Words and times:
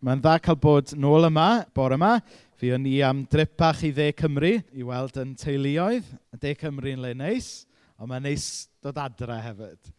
Mae'n 0.00 0.20
dda 0.24 0.38
cael 0.40 0.56
bod 0.56 0.94
nôl 0.96 1.26
yma, 1.28 1.66
bore 1.76 1.98
yma. 1.98 2.14
Fi 2.56 2.70
o'n 2.72 2.86
i 2.88 3.02
am 3.04 3.18
drip 3.28 3.52
bach 3.60 3.82
i 3.84 3.90
dde 3.92 4.06
Cymru 4.16 4.54
i 4.72 4.84
weld 4.84 5.18
yn 5.20 5.34
teuluoedd. 5.36 6.06
De 6.40 6.54
yn 6.56 7.02
le 7.04 7.10
neis, 7.12 7.66
ond 8.00 8.08
mae'n 8.08 8.24
neis 8.24 8.46
dod 8.80 8.96
adre 8.96 9.36
hefyd. 9.44 9.90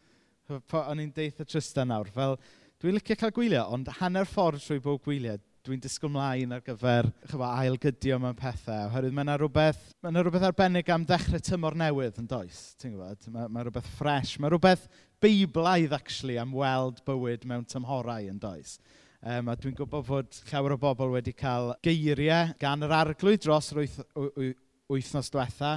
O'n 0.49 1.03
i'n 1.03 1.13
deith 1.13 1.43
y 1.43 1.45
Tristan 1.45 1.93
nawr, 1.93 2.09
fel 2.09 2.33
dwi'n 2.81 2.97
licio 2.97 3.15
cael 3.15 3.33
gwylio, 3.35 3.67
ond 3.69 3.91
hanner 3.99 4.25
ffordd 4.25 4.63
trwy 4.63 4.81
bob 4.81 5.03
gwyliau, 5.05 5.37
dwi'n 5.61 5.83
disgwyl 5.83 6.09
mlaen 6.15 6.57
ar 6.57 6.63
gyfer 6.65 7.11
chyfa, 7.27 7.51
ailgydio 7.61 8.17
mewn 8.23 8.39
pethau. 8.39 8.87
Oherwydd 8.89 9.13
mae 9.13 9.27
yna 9.27 9.37
rhywbeth, 9.37 9.83
mae 10.01 10.09
yna 10.15 10.25
rhywbeth 10.25 10.47
arbennig 10.49 10.89
am 10.89 11.05
ddechrau 11.05 11.45
tymor 11.45 11.77
newydd 11.77 12.17
yn 12.23 12.31
does. 12.31 12.63
Ti'n 12.81 12.97
gwybod? 12.97 13.29
Mae, 13.35 13.53
mae 13.53 13.69
rhywbeth 13.69 13.93
ffres. 13.99 14.33
Mae 14.41 14.49
rhywbeth 14.49 14.89
beiblaidd, 15.21 15.93
actually, 15.93 16.41
am 16.41 16.57
weld 16.57 17.05
bywyd 17.05 17.45
mewn 17.45 17.69
tymhorau 17.69 18.33
yn 18.33 18.41
does. 18.41 18.79
Um, 19.21 19.51
a 19.51 19.53
dwi'n 19.53 19.75
gwybod 19.77 20.05
fod 20.07 20.37
llawer 20.49 20.73
o 20.73 20.77
bobl 20.81 21.11
wedi 21.13 21.35
cael 21.37 21.75
geiriau 21.85 22.55
gan 22.61 22.81
yr 22.81 22.93
arglwydd 22.97 23.43
dros 23.43 23.67
yr 23.69 23.83
wyth- 23.83 24.55
wythnos 24.89 25.29
diwetha 25.29 25.75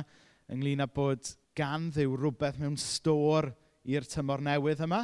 ynglyn 0.49 0.81
â 0.81 0.87
bod 0.89 1.29
gan 1.53 1.91
ddiw 1.93 2.15
rhywbeth 2.17 2.57
mewn 2.63 2.79
stor 2.81 3.51
i'r 3.85 4.09
tymor 4.09 4.41
newydd 4.41 4.81
yma. 4.87 5.03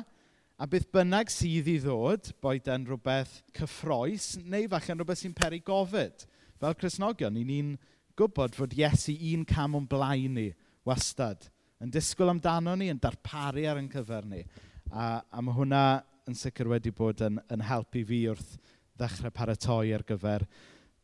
A 0.56 0.66
bydd 0.69 0.88
bynnag 0.92 1.28
sydd 1.33 1.69
i 1.69 1.77
ddod, 1.84 2.33
boed 2.41 2.73
yn 2.73 2.88
rhywbeth 2.88 3.38
cyffroes 3.56 4.33
neu 4.41 4.72
falle'n 4.72 5.00
rhywbeth 5.02 5.20
sy'n 5.20 5.36
peri 5.36 5.61
gofyd. 5.64 6.25
Fel 6.61 6.80
Cresnogion, 6.80 7.36
ni'n 7.36 7.48
ni'n 7.48 7.70
gwybod 8.16 8.56
fod 8.56 8.77
Iesu 8.77 9.19
un 9.34 9.45
cam 9.48 9.77
o'n 9.77 9.88
blaen 9.88 10.36
ni 10.36 10.50
wastad. 10.88 11.45
Yn 11.80 11.92
disgwyl 11.92 12.33
amdano 12.33 12.72
ni, 12.77 12.88
yn 12.92 13.00
darparu 13.00 13.69
ar 13.69 13.80
yn 13.80 13.92
cyfer 13.92 14.25
ni. 14.28 14.42
A, 14.91 15.20
a 15.20 15.45
mae 15.45 15.61
hwnna 15.61 15.84
yn 16.30 16.39
sicr 16.39 16.69
wedi 16.70 16.93
bod 16.95 17.20
yn, 17.27 17.41
yn 17.51 17.65
helpu 17.66 18.05
fi 18.07 18.20
wrth 18.30 18.55
ddechrau 19.01 19.33
paratoi 19.34 19.95
ar 19.97 20.05
gyfer 20.07 20.45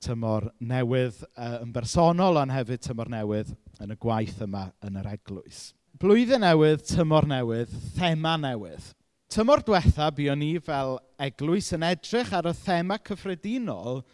tymor 0.05 0.51
newydd 0.61 1.23
uh, 1.33 1.62
yn 1.65 1.73
bersonol, 1.75 2.38
ond 2.43 2.55
hefyd 2.55 2.85
tymor 2.85 3.10
newydd 3.10 3.55
yn 3.83 3.95
y 3.95 3.96
gwaith 4.01 4.43
yma 4.45 4.68
yn 4.87 5.01
yr 5.01 5.09
eglwys. 5.15 5.71
Blwyddyn 5.96 6.45
newydd, 6.45 6.85
tymor 6.87 7.27
newydd, 7.29 7.73
thema 7.96 8.37
newydd. 8.38 8.93
Tymor 9.33 9.65
diwetha, 9.66 10.10
buon 10.15 10.38
ni 10.38 10.52
fel 10.63 10.99
eglwys 11.27 11.73
yn 11.74 11.87
edrych 11.88 12.35
ar 12.37 12.51
y 12.51 12.55
thema 12.61 13.01
cyffredinol 13.09 14.05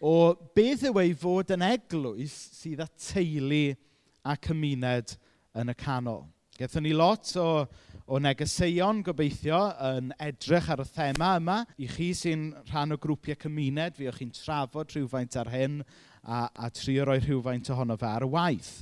o 0.00 0.14
beth 0.56 0.84
yw 0.88 1.00
ei 1.02 1.14
fod 1.18 1.50
yn 1.56 1.64
eglwys 1.66 2.36
sydd 2.60 2.84
â 2.84 2.86
teulu 3.08 3.64
a 4.22 4.36
cymuned 4.36 5.16
yn 5.58 5.72
y 5.72 5.76
canol. 5.80 6.28
Gethon 6.60 6.84
ni 6.84 6.92
lot 6.94 7.32
o 7.40 7.48
o 8.10 8.18
negeseuon 8.18 9.04
gobeithio 9.06 9.58
yn 9.86 10.10
edrych 10.18 10.66
ar 10.74 10.82
y 10.82 10.86
thema 10.90 11.34
yma. 11.38 11.58
I 11.78 11.86
chi 11.90 12.08
sy'n 12.16 12.48
rhan 12.72 12.96
o 12.96 12.98
grwpiau 12.98 13.38
cymuned, 13.38 13.94
fi 13.94 14.08
o'ch 14.10 14.18
chi'n 14.18 14.32
trafod 14.34 14.90
rhywfaint 14.90 15.36
ar 15.38 15.50
hyn 15.52 15.78
a, 16.24 16.48
a 16.50 16.70
trio 16.74 17.06
roi 17.06 17.20
rhywfaint 17.20 17.70
ohono 17.70 17.94
fe 18.00 18.08
ar 18.10 18.26
y 18.26 18.30
waith. 18.32 18.72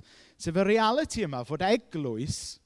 Sef 0.41 0.57
y 0.57 0.65
reality 0.65 1.27
yma 1.27 1.43
fod 1.45 1.65
eglwys, 1.67 2.57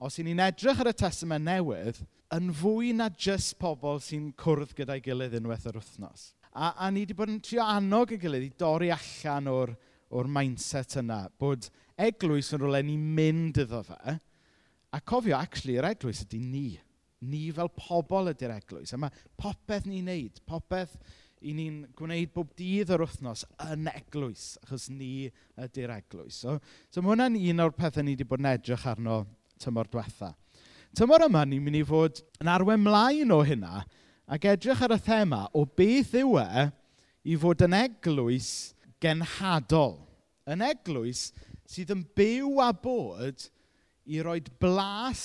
os 0.00 0.16
i 0.16 0.24
ni'n 0.24 0.40
edrych 0.46 0.80
ar 0.80 0.88
y 0.88 0.94
testament 0.96 1.44
newydd, 1.44 2.00
yn 2.32 2.48
fwy 2.62 2.94
na 2.96 3.10
jyst 3.12 3.58
pobl 3.60 4.00
sy'n 4.02 4.30
cwrdd 4.40 4.72
gyda'i 4.78 5.04
gilydd 5.04 5.36
unwaith 5.40 5.68
yr 5.68 5.76
wythnos. 5.82 6.30
A, 6.56 6.72
a 6.80 6.88
ni 6.88 7.04
wedi 7.04 7.16
bod 7.18 7.34
yn 7.34 7.42
trio 7.44 7.66
annog 7.68 8.14
y 8.16 8.20
gilydd 8.22 8.46
i 8.48 8.54
dorri 8.56 8.88
allan 8.94 9.52
o'r, 9.52 9.74
or 10.16 10.30
mindset 10.32 10.96
yna, 11.02 11.26
bod 11.36 11.68
eglwys 12.00 12.54
yn 12.56 12.62
rolau 12.62 12.88
ni'n 12.88 13.04
mynd 13.18 13.60
iddo 13.60 13.82
fe, 13.84 14.16
A 14.94 15.00
cofio, 15.00 15.36
actually, 15.38 15.76
yr 15.80 15.88
eglwys 15.90 16.22
ydy 16.26 16.40
ni. 16.40 16.66
Ni 17.26 17.46
fel 17.54 17.70
pobl 17.74 18.30
ydy'r 18.32 18.56
eglwys. 18.58 18.92
A 18.94 19.00
mae 19.00 19.24
popeth 19.40 19.86
ni'n 19.88 20.06
neud, 20.10 20.42
popeth 20.48 20.94
i 21.46 21.52
ni'n 21.56 21.82
gwneud 21.96 22.32
bob 22.34 22.52
dydd 22.56 22.92
yr 22.94 23.04
wythnos 23.04 23.44
yn 23.66 23.90
eglwys, 23.90 24.54
achos 24.64 24.88
ni 24.92 25.28
ydy'r 25.60 25.92
eglwys. 25.98 26.40
So, 26.42 26.56
so 26.90 27.02
mae 27.02 27.12
hwnna'n 27.12 27.36
un 27.40 27.64
o'r 27.66 27.74
pethau 27.76 28.04
ni 28.04 28.14
wedi 28.16 28.26
bod 28.28 28.42
yn 28.42 28.50
edrych 28.54 28.86
arno 28.88 29.20
tymor 29.62 29.90
diwetha. 29.92 30.32
Tymor 30.96 31.26
yma, 31.26 31.44
ni'n 31.44 31.64
mynd 31.64 31.80
i 31.80 31.84
fod 31.86 32.22
yn 32.40 32.50
arwen 32.50 32.82
mlaen 32.84 33.34
o 33.34 33.42
hynna 33.44 33.82
ac 34.32 34.46
edrych 34.48 34.80
ar 34.82 34.96
y 34.96 35.00
thema 35.06 35.44
o 35.54 35.66
beth 35.78 36.14
yw 36.18 36.38
e 36.40 36.66
i 37.26 37.36
fod 37.40 37.66
yn 37.66 37.76
eglwys 37.76 38.50
genhadol. 39.02 39.98
Yn 40.48 40.64
eglwys 40.64 41.28
sydd 41.68 41.92
yn 41.92 42.04
byw 42.16 42.62
a 42.64 42.70
bod 42.72 43.48
i 44.06 44.22
roi 44.22 44.40
blas 44.60 45.22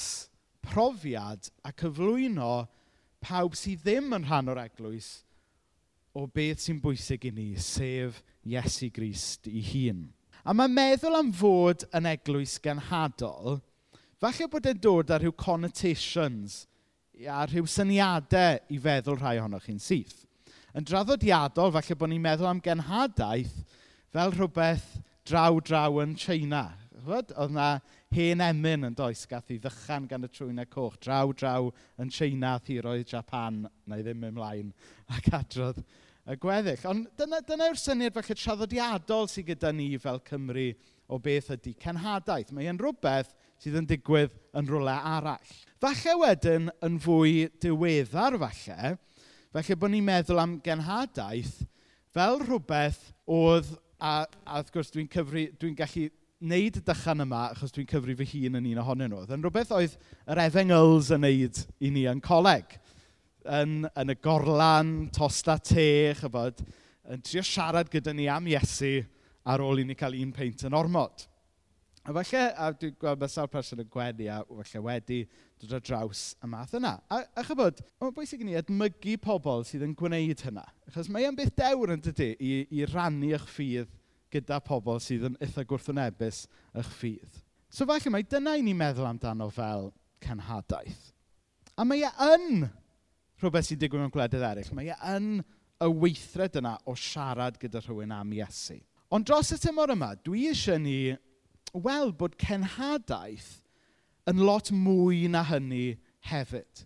profiad 0.66 1.50
a 1.66 1.72
cyflwyno 1.74 2.53
pawb 3.22 3.58
sydd 3.58 3.84
ddim 3.86 4.16
yn 4.18 4.25
rhan 4.25 4.50
o'r 4.52 4.64
eglwys 4.64 5.12
o 6.18 6.25
beth 6.28 6.64
sy'n 6.66 6.81
bwysig 6.84 7.30
i 7.30 7.31
ni, 7.31 7.50
sef 7.56 8.19
Iesu 8.44 8.90
Grist 8.94 9.47
i 9.47 9.62
hun. 9.64 10.09
A 10.44 10.53
mae 10.58 10.72
meddwl 10.72 11.16
am 11.16 11.30
fod 11.36 11.86
yn 11.96 12.09
eglwys 12.09 12.58
genhadol, 12.64 13.62
falle 14.19 14.50
bod 14.52 14.68
e'n 14.68 14.81
dod 14.81 15.13
â 15.13 15.22
rhyw 15.22 15.36
connotations 15.38 16.66
a 17.22 17.46
rhyw 17.46 17.69
syniadau 17.69 18.59
i 18.74 18.80
feddwl 18.81 19.19
rhai 19.22 19.38
ohonoch 19.40 19.69
chi'n 19.69 19.80
syth. 19.81 20.25
Yn 20.75 20.88
draddodiadol, 20.88 21.72
falle 21.75 21.98
bod 22.00 22.12
ni'n 22.12 22.25
meddwl 22.25 22.50
am 22.50 22.62
genhadaeth 22.63 23.56
fel 24.12 24.34
rhywbeth 24.36 24.88
draw-draw 25.30 26.02
yn 26.03 26.18
China. 26.19 26.66
Oedd 27.06 27.31
yna 27.40 27.69
hen 28.12 28.44
emyn 28.44 28.88
yn 28.90 28.96
does 28.98 29.24
gath 29.30 29.52
i 29.54 29.58
ddychan 29.62 30.08
gan 30.10 30.28
y 30.28 30.30
trwynau 30.32 30.68
coch. 30.72 30.98
Draw, 31.04 31.34
draw 31.38 31.70
yn 32.02 32.12
China, 32.14 32.58
thiroedd 32.60 33.08
Japan, 33.14 33.64
na 33.88 34.00
i 34.00 34.06
ddim 34.06 34.26
ymlaen, 34.32 34.74
ac 35.16 35.30
adrodd 35.38 35.82
y 35.82 36.38
gweddill. 36.42 36.88
Ond 36.92 37.08
dyna, 37.20 37.42
dyna 37.48 37.70
yw'r 37.72 37.80
syniad 37.80 38.16
falle 38.16 38.38
traddodiadol 38.38 39.30
sydd 39.32 39.52
gyda 39.54 39.72
ni 39.76 39.90
fel 40.02 40.22
Cymru 40.28 40.70
o 41.12 41.20
beth 41.20 41.52
ydy 41.56 41.74
cenhadaeth. 41.82 42.54
Mae 42.56 42.70
e'n 42.72 42.80
rhywbeth 42.82 43.34
sydd 43.62 43.80
yn 43.82 43.90
digwydd 43.90 44.36
yn 44.58 44.70
rhywle 44.70 44.96
arall. 45.16 45.56
Falle 45.82 46.18
wedyn 46.22 46.70
yn 46.86 47.00
fwy 47.02 47.50
diweddar 47.64 48.38
falle, 48.42 48.96
felly 49.52 49.78
bod 49.80 49.94
ni'n 49.94 50.08
meddwl 50.08 50.42
am 50.44 50.60
genhadaeth 50.64 51.62
fel 52.16 52.42
rhywbeth 52.44 53.12
oedd, 53.32 53.70
a, 54.02 54.26
a 54.46 54.60
wrth 54.60 54.72
gwrs 54.74 54.92
dwi'n 54.94 55.10
cyfri, 55.12 55.46
dwi 55.60 55.72
gallu 55.78 56.10
wneud 56.41 56.79
y 56.79 56.84
dychan 56.85 57.22
yma, 57.22 57.44
achos 57.53 57.74
dwi'n 57.75 57.90
cyfri 57.90 58.16
fy 58.18 58.28
hun 58.31 58.57
yn 58.57 58.69
un 58.72 58.81
ohonyn 58.81 59.12
nhw, 59.13 59.24
yn 59.29 59.44
rhywbeth 59.46 59.74
oedd 59.78 59.97
yr 60.25 60.41
efengyls 60.47 61.12
yn 61.13 61.22
wneud 61.22 61.59
i 61.78 61.91
ni 61.94 62.06
yn 62.09 62.22
coleg. 62.25 62.78
Yn, 63.46 63.84
yn 63.97 64.13
y 64.13 64.16
gorlan, 64.22 64.94
tosta 65.13 65.57
te, 65.62 66.16
chyfod, 66.18 66.63
yn 67.13 67.22
trio 67.25 67.44
siarad 67.46 67.90
gyda 67.94 68.13
ni 68.18 68.28
am 68.30 68.50
Iesu 68.50 69.00
ar 69.46 69.62
ôl 69.66 69.81
i 69.81 69.85
ni 69.85 69.97
cael 69.97 70.18
un 70.22 70.34
peint 70.34 70.66
yn 70.66 70.78
ormod. 70.78 71.28
A 72.01 72.13
falle, 72.16 72.44
a 72.57 72.72
dwi'n 72.74 72.97
gweld 72.97 73.22
mae 73.22 73.30
sawl 73.30 73.50
person 73.53 73.81
yn 73.84 73.90
gwenu 73.94 74.25
a 74.34 74.40
falle 74.50 74.81
wedi 74.88 75.19
dod 75.62 75.75
ar 75.78 75.84
draws 75.85 76.22
y 76.41 76.50
math 76.50 76.74
yna. 76.78 76.96
A, 77.13 77.22
a 77.38 77.46
chybod, 77.46 77.84
mae'n 78.01 78.16
bwysig 78.18 78.41
i 78.41 78.47
ni 78.47 78.57
edmygu 78.57 79.19
pobl 79.22 79.62
sydd 79.69 79.85
yn 79.85 79.94
gwneud 79.97 80.41
hynna. 80.47 80.66
Achos 80.90 81.12
mae 81.13 81.30
e'n 81.30 81.38
beth 81.38 81.53
dewr 81.62 81.94
yn 81.94 82.01
dydy 82.01 82.31
i, 82.41 82.56
i 82.74 82.88
rannu 82.90 83.30
eich 83.38 83.46
ffydd 83.53 83.94
gyda 84.31 84.59
pobl 84.64 85.00
sydd 85.03 85.30
yn 85.30 85.40
eitha 85.44 85.66
gwrthwnebus 85.68 86.46
eich 86.78 86.92
ffydd. 86.97 87.42
So 87.72 87.88
falle 87.88 88.12
mae 88.12 88.28
dyna 88.28 88.58
i 88.59 88.66
ni 88.66 88.75
meddwl 88.78 89.08
amdano 89.08 89.47
fel 89.53 89.90
cenhadaeth. 90.24 91.12
A 91.80 91.86
mae 91.88 92.03
e 92.03 92.12
yn 92.36 92.68
rhywbeth 93.42 93.69
sy'n 93.69 93.80
digwydd 93.81 94.03
mewn 94.03 94.14
gwledydd 94.14 94.46
eraill. 94.46 94.74
Mae 94.78 94.92
e 94.92 94.97
yn 95.16 95.30
y 95.81 95.90
weithred 96.03 96.59
yna 96.59 96.75
o 96.86 96.96
siarad 97.00 97.58
gyda 97.62 97.81
rhywun 97.81 98.14
am 98.14 98.34
Iesu. 98.38 98.78
Ond 99.12 99.28
dros 99.28 99.52
y 99.56 99.58
tymor 99.59 99.92
yma, 99.92 100.14
dwi 100.24 100.46
eisiau 100.52 100.80
ni 100.80 101.16
weld 101.74 102.18
bod 102.19 102.38
cenhadaeth 102.40 103.62
yn 104.30 104.44
lot 104.46 104.69
mwy 104.75 105.25
na 105.31 105.42
hynny 105.48 105.98
hefyd. 106.30 106.86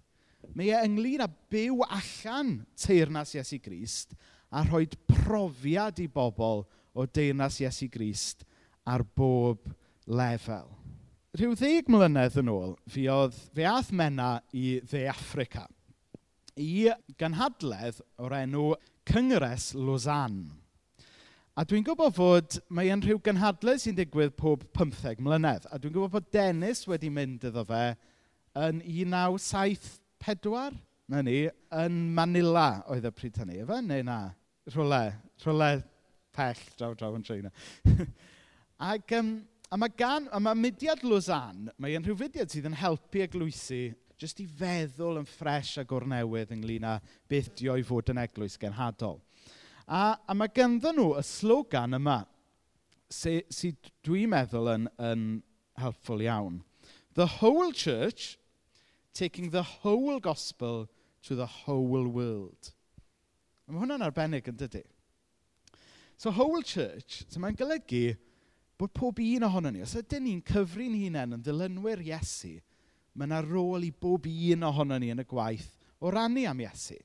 Mae 0.56 0.72
e 0.72 0.80
ynglyn 0.88 1.26
â 1.26 1.28
byw 1.52 1.84
allan 1.90 2.60
teirnas 2.80 3.36
Iesu 3.36 3.60
Grist 3.64 4.16
a 4.56 4.64
rhoi 4.64 4.86
profiad 5.10 6.00
i 6.00 6.08
bobl 6.12 6.64
o 6.96 7.06
deyrnas 7.06 7.60
Iesu 7.62 7.90
Grist 7.92 8.46
ar 8.88 9.04
bob 9.04 9.68
lefel. 10.08 10.72
Rhyw 11.36 11.56
ddeg 11.60 11.90
mlynedd 11.92 12.40
yn 12.40 12.52
ôl, 12.52 12.76
fi 12.88 13.10
oedd 13.12 13.36
fe 13.56 13.66
ath 13.68 13.92
mena 13.92 14.38
i 14.56 14.78
dde 14.88 15.04
Africa 15.12 15.66
i 16.56 16.88
ganhadledd 17.20 18.00
o'r 18.24 18.38
enw 18.40 18.70
Cyngres 19.10 19.74
Lausanne. 19.76 20.54
A 21.56 21.64
dwi'n 21.64 21.86
gwybod 21.88 22.16
fod 22.16 22.58
mae 22.76 22.90
yn 22.92 23.04
rhyw 23.04 23.20
gynhadledd 23.24 23.80
sy'n 23.84 23.96
digwydd 23.96 24.34
pob 24.40 24.66
15 24.76 25.22
mlynedd. 25.24 25.68
A 25.72 25.80
dwi'n 25.80 25.94
gwybod 25.96 26.12
bod 26.18 26.32
Dennis 26.36 26.84
wedi 26.88 27.12
mynd 27.12 27.46
iddo 27.48 27.64
fe 27.68 27.84
yn 28.60 28.82
1974, 28.84 30.76
na 31.12 31.22
ni, 31.24 31.46
yn 31.76 32.00
Manila 32.16 32.84
oedd 32.92 33.08
y 33.08 33.12
pryd 33.16 33.40
hynny, 33.40 33.62
efe? 33.64 33.80
Neu 33.84 34.04
na? 34.08 34.20
Rhwle, 34.72 35.04
rhwle 35.44 35.70
pell 36.36 36.64
draw 36.78 36.94
draw 36.98 37.16
yn 37.18 37.26
China. 37.26 37.52
Ac, 38.92 39.16
um, 39.18 39.38
a 39.72 39.80
mae 39.80 39.94
gan, 39.98 40.28
a 40.36 40.40
mae 40.44 40.58
mudiad 40.60 41.04
Lwzan, 41.08 41.70
mae 41.80 41.96
yn 41.98 42.06
rhywidiad 42.06 42.52
sydd 42.52 42.68
yn 42.70 42.78
helpu 42.80 43.24
eglwysu 43.24 43.88
jyst 44.20 44.40
i 44.44 44.46
feddwl 44.48 45.20
yn 45.20 45.28
ffres 45.28 45.74
a 45.82 45.84
gwrnewydd 45.88 46.54
ynglyn 46.56 46.88
â 46.88 47.00
beth 47.32 47.52
dio 47.60 47.76
i 47.80 47.84
fod 47.84 48.12
yn 48.14 48.22
eglwys 48.24 48.56
genhadol. 48.62 49.20
A, 49.86 50.16
a 50.16 50.34
mae 50.34 50.52
ganddyn 50.56 50.98
nhw 50.98 51.12
y 51.20 51.24
slogan 51.26 51.98
yma, 51.98 52.22
sydd 53.12 53.52
sy 53.54 53.74
dwi'n 54.06 54.32
meddwl 54.32 54.72
yn, 54.72 54.88
yn 54.98 55.28
helpful 55.82 56.24
iawn. 56.24 56.62
The 57.16 57.28
whole 57.40 57.72
church, 57.72 58.38
taking 59.14 59.52
the 59.52 59.64
whole 59.64 60.20
gospel 60.20 60.90
to 61.24 61.36
the 61.36 61.46
whole 61.46 62.08
world. 62.08 62.72
Mae 63.68 63.82
hwnna'n 63.82 64.04
arbennig 64.06 64.48
yn 64.52 64.58
dydy. 64.60 64.84
So 66.18 66.32
whole 66.32 66.64
church, 66.64 67.26
so 67.28 67.42
mae'n 67.44 67.58
golygu 67.60 68.16
bod 68.80 68.94
pob 68.96 69.20
un 69.20 69.46
ohono 69.48 69.72
ni, 69.72 69.82
os 69.84 69.96
ydyn 70.00 70.24
ni'n 70.26 70.44
cyfri'n 70.48 70.96
hunain 70.96 71.36
yn 71.38 71.44
dilynwyr 71.44 72.04
Iesu, 72.04 72.58
mae 73.16 73.28
yna 73.28 73.42
rôl 73.44 73.86
i 73.88 73.92
bob 73.92 74.28
un 74.28 74.66
ohono 74.68 75.00
ni 75.00 75.12
yn 75.14 75.24
y 75.24 75.28
gwaith 75.28 75.70
o 76.00 76.12
rannu 76.12 76.46
am 76.48 76.64
Iesu. 76.64 76.98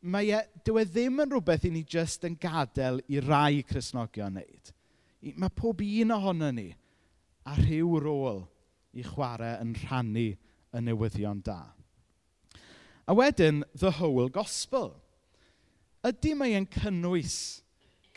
Mae 0.00 0.32
e, 0.32 0.40
dyw 0.64 0.80
e 0.80 0.84
ddim 0.88 1.20
yn 1.24 1.32
rhywbeth 1.32 1.66
i 1.68 1.72
ni 1.72 1.84
jyst 1.84 2.24
yn 2.28 2.36
gadael 2.40 3.02
i 3.12 3.20
rai 3.20 3.60
Cresnogion 3.68 4.38
wneud. 4.38 4.72
Mae 5.36 5.52
pob 5.52 5.82
un 5.84 6.14
ohono 6.16 6.48
ni 6.56 6.70
a 7.44 7.56
rhyw 7.58 7.98
rôl 8.00 8.44
i 8.96 9.04
chwarae 9.04 9.58
yn 9.60 9.74
rhannu 9.82 10.30
y 10.32 10.82
newyddion 10.84 11.42
da. 11.44 11.60
A 13.04 13.14
wedyn, 13.16 13.64
the 13.74 13.90
whole 13.90 14.28
gospel. 14.28 14.94
Ydy 16.06 16.32
mae 16.38 16.56
e'n 16.56 16.68
cynnwys 16.72 17.59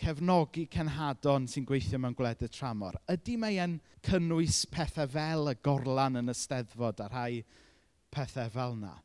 cefnogi 0.03 0.65
cenhadon 0.71 1.45
sy'n 1.47 1.65
gweithio 1.67 2.00
mewn 2.01 2.15
gwledydd 2.17 2.51
tramor? 2.51 2.97
Ydy 3.11 3.38
mae 3.39 3.59
e'n 3.63 3.77
cynnwys 4.03 4.63
pethau 4.71 5.07
fel 5.13 5.51
y 5.51 5.55
gorlan 5.63 6.19
yn 6.19 6.31
y 6.31 6.35
steddfod 6.35 7.00
a 7.03 7.07
rhai 7.07 7.44
pethau 8.11 8.51
fel 8.51 8.75
yna? 8.75 8.97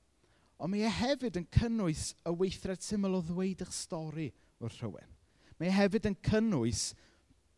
Ond 0.59 0.73
mae 0.73 0.83
e 0.89 0.91
hefyd 0.91 1.39
yn 1.39 1.47
cynnwys 1.55 2.11
y 2.27 2.35
weithred 2.41 2.83
syml 2.83 3.21
o 3.21 3.23
ddweud 3.23 3.63
eich 3.63 3.75
stori 3.77 4.27
wrth 4.59 4.81
rhywun. 4.83 5.15
Mae 5.59 5.71
e 5.71 5.77
hefyd 5.77 6.11
yn 6.11 6.19
cynnwys 6.27 6.89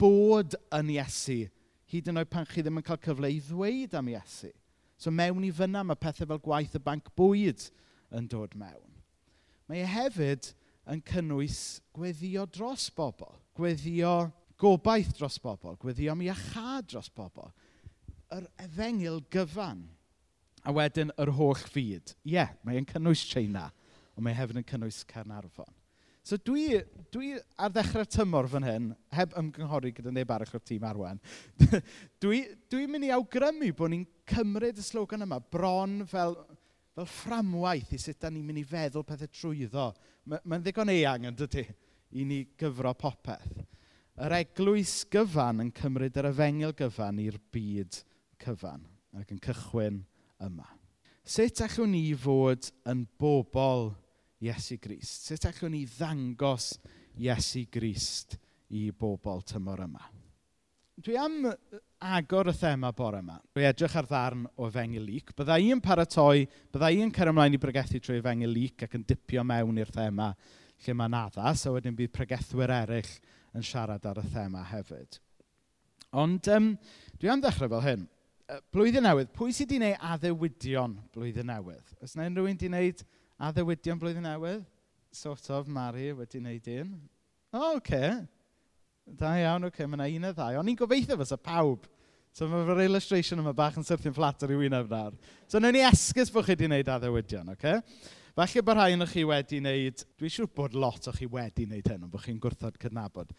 bod 0.00 0.56
yn 0.76 0.92
Iesu, 0.98 1.42
hyd 1.90 2.12
yn 2.12 2.20
oed 2.20 2.32
pan 2.32 2.48
chi 2.48 2.60
ddim 2.60 2.80
yn 2.80 2.86
cael 2.86 3.00
cyfle 3.04 3.32
i 3.32 3.40
ddweud 3.44 3.96
am 3.96 4.12
Iesu. 4.12 4.52
So 5.00 5.12
mewn 5.12 5.48
i 5.48 5.52
fyna 5.56 5.80
mae 5.86 5.96
pethau 5.96 6.28
fel 6.28 6.44
gwaith 6.44 6.76
y 6.76 6.82
banc 6.84 7.08
bwyd 7.16 7.70
yn 8.16 8.28
dod 8.28 8.52
mewn. 8.60 9.00
Mae 9.70 9.80
e 9.80 9.88
hefyd 9.88 10.52
yn 10.90 11.02
cynnwys 11.06 11.80
gweddio 11.94 12.46
dros 12.50 12.88
bobl, 12.94 13.32
gweddio 13.56 14.30
gobaith 14.60 15.14
dros 15.18 15.38
bobl, 15.42 15.76
gweddio 15.80 16.14
am 16.14 16.24
iachad 16.26 16.90
dros 16.90 17.10
bobl. 17.14 17.50
Yr 18.34 18.46
efengil 18.62 19.20
gyfan. 19.32 19.84
A 20.66 20.74
wedyn 20.76 21.12
yr 21.18 21.32
holl 21.38 21.60
fyd. 21.72 22.14
Ie, 22.26 22.34
yeah, 22.36 22.54
mae'n 22.66 22.88
cynnwys 22.90 23.22
China, 23.26 23.70
ond 24.16 24.26
mae 24.26 24.36
hefyd 24.36 24.60
yn 24.60 24.66
cynnwys 24.68 25.04
Carnarfon. 25.08 25.70
So 26.26 26.36
dwi, 26.36 26.82
dwi 27.14 27.32
ar 27.58 27.72
ddechrau 27.72 28.04
tymor 28.04 28.46
fan 28.52 28.66
hyn, 28.66 28.88
heb 29.16 29.32
ymgynghori 29.40 29.94
gyda 29.96 30.12
neb 30.12 30.30
arall 30.30 30.52
o'r 30.58 30.62
tîm 30.68 30.84
arwen, 30.84 31.20
dwi'n 32.22 32.52
dwi 32.70 32.84
mynd 32.92 33.08
i 33.08 33.12
awgrymu 33.16 33.70
bod 33.78 33.94
ni'n 33.94 34.04
cymryd 34.28 34.78
y 34.78 34.84
slogan 34.84 35.24
yma 35.24 35.40
bron 35.40 36.02
fel 36.10 36.36
fel 36.94 37.08
fframwaith 37.08 37.94
i 37.94 38.00
sut 38.00 38.20
da 38.20 38.30
ni'n 38.30 38.46
mynd 38.46 38.60
i 38.62 38.66
feddwl 38.66 39.06
pethau 39.06 39.30
trwyddo. 39.30 39.86
Ma, 40.30 40.58
ddigon 40.58 40.92
eang 40.92 41.28
yn 41.30 41.38
dydy 41.38 41.64
i 42.18 42.26
ni 42.26 42.42
gyfro 42.58 42.92
popeth. 42.98 43.62
Yr 44.20 44.34
eglwys 44.36 45.06
gyfan 45.12 45.62
yn 45.64 45.70
cymryd 45.76 46.18
yr 46.20 46.28
efengil 46.32 46.74
gyfan 46.76 47.20
i'r 47.22 47.38
byd 47.54 48.02
cyfan 48.42 48.84
ac 49.16 49.32
yn 49.32 49.40
cychwyn 49.42 50.02
yma. 50.44 50.66
Sut 51.24 51.62
allwn 51.64 51.94
ni 51.94 52.04
fod 52.18 52.70
yn 52.90 53.04
bobl 53.20 53.90
Iesu 54.44 54.78
Grist? 54.82 55.28
Sut 55.28 55.46
allwn 55.48 55.76
ni 55.76 55.84
ddangos 55.88 56.72
Iesu 57.20 57.66
Grist 57.72 58.36
i 58.76 58.88
bobl 58.90 59.44
tymor 59.46 59.84
yma? 59.86 60.02
Dwi 61.00 61.16
am 61.20 61.46
agor 62.00 62.48
y 62.48 62.54
thema 62.56 62.90
bore 62.96 63.20
yma 63.20 63.36
drwy 63.52 63.66
edrych 63.68 63.94
ar 64.00 64.06
ddarn 64.08 64.46
o 64.56 64.68
Efengyl 64.70 65.04
lyc. 65.04 65.34
Bydda 65.36 65.58
i'n 65.60 65.82
paratoi, 65.84 66.46
bydda 66.72 66.88
i'n 66.96 67.12
cer 67.12 67.28
ymlaen 67.28 67.56
i 67.56 67.60
bregethu 67.60 68.00
trwy 68.00 68.20
Efengyl 68.22 68.54
lyc 68.56 68.86
ac 68.86 68.96
yn 68.96 69.04
dipio 69.06 69.44
mewn 69.44 69.82
i'r 69.82 69.92
thema 69.92 70.30
lle 70.80 70.94
mae'n 70.96 71.16
addas, 71.18 71.66
a 71.68 71.74
wedyn 71.74 71.96
bydd 71.98 72.14
pregethwyr 72.16 72.72
eraill 72.72 73.12
yn 73.56 73.66
siarad 73.66 74.06
ar 74.08 74.22
y 74.22 74.24
thema 74.32 74.64
hefyd. 74.70 75.20
Ond 76.16 76.48
um, 76.56 76.72
dwi 77.20 77.30
am 77.30 77.44
ddechrau 77.44 77.70
fel 77.70 77.84
hyn. 77.84 78.08
Blwyddyn 78.74 79.04
newydd, 79.06 79.30
pwy 79.36 79.52
sydd 79.54 79.70
wedi 79.70 79.78
gwneud 79.78 80.08
addewidion 80.14 80.96
blwyddyn 81.14 81.52
newydd? 81.52 81.94
Os 82.02 82.16
na 82.16 82.26
unrhyw 82.26 82.48
un 82.48 82.56
wedi 82.56 82.70
gwneud 82.70 83.04
addewidion 83.46 84.00
blwyddyn 84.00 84.26
newydd? 84.26 84.64
Sort 85.14 85.52
of, 85.52 85.68
Mari 85.68 86.10
wedi 86.16 86.40
gwneud 86.40 86.70
un. 86.80 86.94
O, 87.52 87.58
oh, 87.60 87.76
oce. 87.76 88.00
Okay. 88.00 88.39
Da 89.18 89.34
iawn, 89.40 89.66
oce, 89.66 89.74
okay, 89.74 89.88
mae 89.90 89.98
yna 89.98 90.10
un 90.16 90.28
neu 90.28 90.36
ddau. 90.36 90.60
Ond 90.60 90.70
ni'n 90.70 90.78
gobeithio 90.78 91.18
fysa 91.20 91.38
pawb. 91.40 91.88
So 92.36 92.46
mae'r 92.46 92.84
illustration 92.84 93.42
yma 93.42 93.52
bach 93.56 93.78
yn 93.80 93.86
syrthio'n 93.86 94.14
fflat 94.14 94.44
ar 94.46 94.52
ei 94.54 94.58
wyneb 94.60 94.90
nawr. 94.92 95.16
So 95.50 95.58
newn 95.58 95.74
ni 95.74 95.82
esgus 95.82 96.30
bod 96.30 96.46
chi 96.46 96.54
wedi 96.54 96.68
gwneud 96.68 96.90
addewidion, 96.94 97.50
oce? 97.56 97.74
Okay? 97.80 98.18
Falle 98.38 98.62
bod 98.62 98.78
rhai 98.78 99.08
chi 99.10 99.24
wedi 99.26 99.58
wneud, 99.58 100.04
dwi'n 100.20 100.34
siŵr 100.36 100.50
bod 100.54 100.76
lot 100.78 101.08
o 101.10 101.14
chi 101.16 101.26
wedi 101.26 101.66
wneud 101.66 101.90
hyn, 101.90 102.04
ond 102.06 102.12
bod 102.12 102.22
chi'n 102.22 102.38
gwrthod 102.40 102.78
cydnabod. 102.80 103.34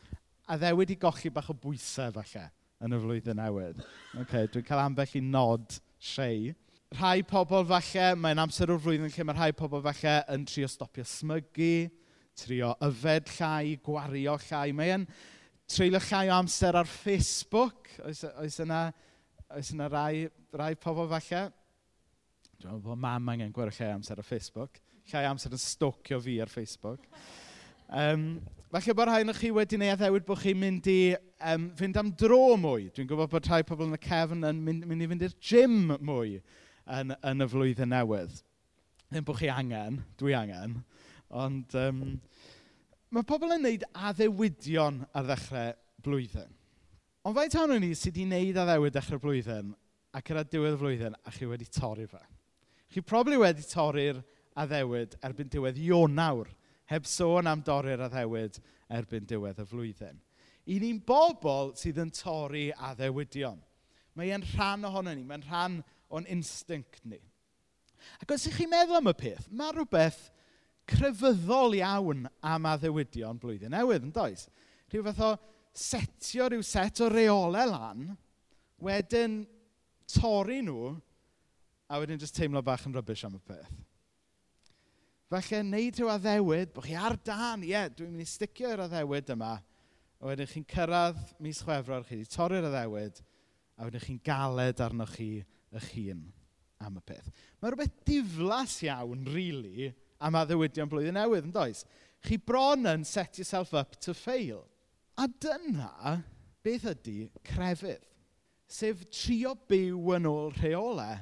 A 0.52 0.58
dde 0.60 0.74
wedi 0.76 0.98
golli 1.00 1.32
bach 1.32 1.50
o 1.50 1.56
bwysau 1.56 2.12
falle 2.18 2.50
yn 2.84 2.98
y 2.98 3.00
flwyddyn 3.00 3.40
newydd. 3.40 3.80
Okay, 4.26 4.50
dwi'n 4.52 4.68
cael 4.68 4.84
ambell 4.84 5.16
i 5.16 5.24
nod 5.24 5.80
siei. 6.02 6.52
Rhai 7.00 7.24
pobl 7.24 7.64
falle, 7.70 8.10
mae'n 8.20 8.44
amser 8.44 8.74
o'r 8.74 8.82
flwyddyn 8.84 9.14
lle 9.16 9.28
mae 9.30 9.38
rhai 9.38 9.52
pobl 9.56 9.84
falle 9.86 10.18
yn 10.36 10.44
trio 10.50 10.68
stopio 10.68 11.08
smygu, 11.08 11.88
trio 12.44 12.74
yfed 12.84 13.32
llai, 13.38 13.78
gwario 13.86 14.36
llai. 14.50 14.68
Mae'n 14.76 15.08
treulio 15.76 16.00
llai 16.04 16.28
o 16.30 16.36
amser 16.36 16.76
ar 16.76 16.88
Facebook. 16.90 17.90
Oes, 18.06 18.24
oes 18.42 18.60
yna, 18.64 18.86
oes 19.56 19.72
yna 19.74 19.88
rai, 19.92 20.28
rai 20.58 20.74
pobl 20.80 21.10
falle? 21.12 21.44
Dwi'n 22.62 22.76
meddwl 22.76 22.82
bod 22.86 23.02
mam 23.02 23.30
angen 23.34 23.54
gwerth 23.56 23.80
llai 23.80 23.94
amser 23.96 24.20
ar 24.20 24.28
Facebook. 24.28 24.82
Llai 25.12 25.24
amser 25.30 25.56
yn 25.56 25.62
stocio 25.62 26.20
fi 26.24 26.38
ar 26.44 26.52
Facebook. 26.52 27.08
Um, 27.92 28.26
falle 28.72 28.96
bod 28.96 29.12
rhaid 29.12 29.34
chi 29.40 29.52
wedi 29.56 29.80
neu 29.80 29.94
addewid 29.94 30.28
bod 30.28 30.40
chi'n 30.44 30.60
mynd 30.60 30.92
i 30.92 31.00
um, 31.54 31.70
fynd 31.80 32.00
am 32.00 32.14
dro 32.20 32.58
mwy. 32.60 32.90
Dwi'n 32.96 33.10
gwybod 33.10 33.32
bod 33.32 33.50
rhai 33.50 33.64
pobl 33.68 33.88
yn 33.88 33.98
y 33.98 34.04
cefn 34.06 34.48
yn 34.48 34.64
mynd, 34.68 34.88
mynd 34.90 35.06
i 35.06 35.12
fynd 35.12 35.28
i'r 35.28 35.36
gym 35.52 35.96
mwy 36.00 36.38
yn, 37.00 37.16
yn 37.16 37.48
y 37.48 37.52
flwyddyn 37.52 37.94
newydd. 37.96 38.44
Ddim 39.12 39.28
bod 39.28 39.40
chi 39.40 39.52
angen, 39.52 40.04
dwi 40.20 40.36
angen, 40.38 40.82
ond... 41.32 41.80
Um, 41.80 42.20
mae 43.12 43.28
pobl 43.28 43.52
yn 43.52 43.66
wneud 43.66 43.86
addewidion 43.92 45.02
ar 45.12 45.26
ddechrau 45.28 45.74
blwyddyn. 46.06 46.52
Ond 47.28 47.38
faint 47.38 47.58
ohonon 47.60 47.84
ni 47.84 47.92
sydd 47.94 48.16
wedi 48.16 48.28
wneud 48.28 48.60
addewid 48.64 48.96
dechrau'r 48.96 49.22
blwyddyn 49.22 49.74
a 50.16 50.22
cyrraedd 50.24 50.52
diwedd 50.54 50.78
y 50.78 50.80
flwyddyn 50.80 51.18
a 51.20 51.34
chi 51.36 51.50
wedi 51.50 51.68
torri 51.68 52.08
fe? 52.10 52.22
Chi 52.92 53.04
probably 53.04 53.38
wedi 53.42 53.68
torri'r 53.68 54.24
addewid 54.64 55.18
erbyn 55.28 55.52
diwedd 55.52 55.80
Ionawr, 55.80 56.50
heb 56.92 57.08
sôn 57.08 57.52
am 57.52 57.62
dorri'r 57.68 58.06
addewid 58.08 58.60
erbyn 58.92 59.28
diwedd 59.28 59.60
y 59.60 59.68
flwyddyn. 59.68 60.18
I 60.72 60.80
ni'n 60.80 61.04
bobl 61.04 61.76
sydd 61.80 62.00
yn 62.02 62.12
torri 62.16 62.70
addewidion. 62.72 63.60
Mae 64.16 64.32
e'n 64.32 64.48
rhan 64.56 64.88
ohono 64.88 65.14
ni, 65.16 65.24
mae'n 65.28 65.46
rhan 65.48 65.80
o'n 66.12 66.28
instinct 66.32 67.04
ni. 67.04 67.20
Ac 68.24 68.34
os 68.34 68.48
ych 68.48 68.58
chi'n 68.60 68.72
meddwl 68.72 69.00
am 69.00 69.12
y 69.12 69.16
peth, 69.20 69.48
mae 69.52 69.76
rhywbeth 69.76 70.30
crefyddol 70.90 71.76
iawn 71.78 72.26
am 72.46 72.68
addewidion 72.70 73.40
blwyddyn 73.42 73.74
newydd, 73.76 74.08
yn 74.08 74.14
does? 74.16 74.48
Rhyw 74.92 75.06
fath 75.08 75.24
o 75.26 75.32
setio 75.78 76.50
rhyw 76.50 76.66
set 76.66 77.02
o 77.04 77.10
reolau 77.12 77.70
lan, 77.72 78.10
wedyn 78.82 79.42
torri 80.12 80.60
nhw, 80.66 80.96
a 81.92 82.00
wedyn 82.02 82.20
jyst 82.20 82.36
teimlo 82.38 82.64
bach 82.66 82.86
yn 82.88 82.96
rybys 82.96 83.24
am 83.28 83.38
y 83.38 83.42
peth. 83.48 83.72
Felly, 85.32 85.62
wneud 85.62 86.00
rhyw 86.00 86.12
addewid, 86.12 86.74
bod 86.76 86.88
chi 86.90 86.98
ar 87.00 87.16
dan, 87.24 87.64
ie, 87.64 87.72
yeah, 87.72 87.88
dwi'n 87.88 88.12
mynd 88.12 88.26
i 88.26 88.28
sticio 88.28 88.72
i'r 88.74 88.84
addewid 88.88 89.32
yma, 89.32 89.54
a 90.20 90.28
wedyn 90.28 90.50
chi'n 90.52 90.68
cyrraedd 90.68 91.22
mis 91.42 91.62
chwefror, 91.64 92.04
chi 92.08 92.20
wedi 92.20 92.34
torri'r 92.36 92.68
addewid, 92.68 93.22
a 93.80 93.88
wedyn 93.88 94.04
chi'n 94.04 94.20
galed 94.28 94.84
arnoch 94.84 95.16
chi 95.16 95.30
eich 95.72 95.92
hun 95.96 96.26
am 96.84 97.00
y 97.00 97.04
peth. 97.08 97.32
Mae 97.62 97.72
rhywbeth 97.72 98.02
diflas 98.08 98.76
iawn, 98.84 99.24
rili, 99.32 99.88
really, 99.88 99.92
am 100.22 100.38
addewidion 100.38 100.90
blwyddyn 100.92 101.18
newydd, 101.18 101.50
yn 101.50 101.56
does? 101.56 101.84
Chi 102.22 102.38
bron 102.38 102.86
yn 102.90 103.06
set 103.08 103.40
yourself 103.42 103.74
up 103.74 103.98
to 104.02 104.14
fail. 104.14 104.64
A 105.18 105.28
dyna 105.28 106.22
beth 106.64 106.88
ydy 106.94 107.30
crefydd. 107.48 108.06
Sef 108.72 109.04
trio 109.12 109.56
byw 109.68 110.14
yn 110.16 110.30
ôl 110.30 110.54
rheolau, 110.56 111.18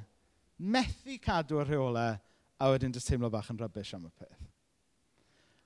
methu 0.59 1.15
cadw 1.23 1.63
y 1.63 1.65
rheolau, 1.65 2.19
a 2.59 2.67
wedyn 2.69 2.93
jyst 2.93 3.09
teimlo 3.09 3.31
bach 3.33 3.49
yn 3.49 3.57
rybys 3.57 3.95
am 3.95 4.05
y 4.05 4.11
peth. 4.19 4.43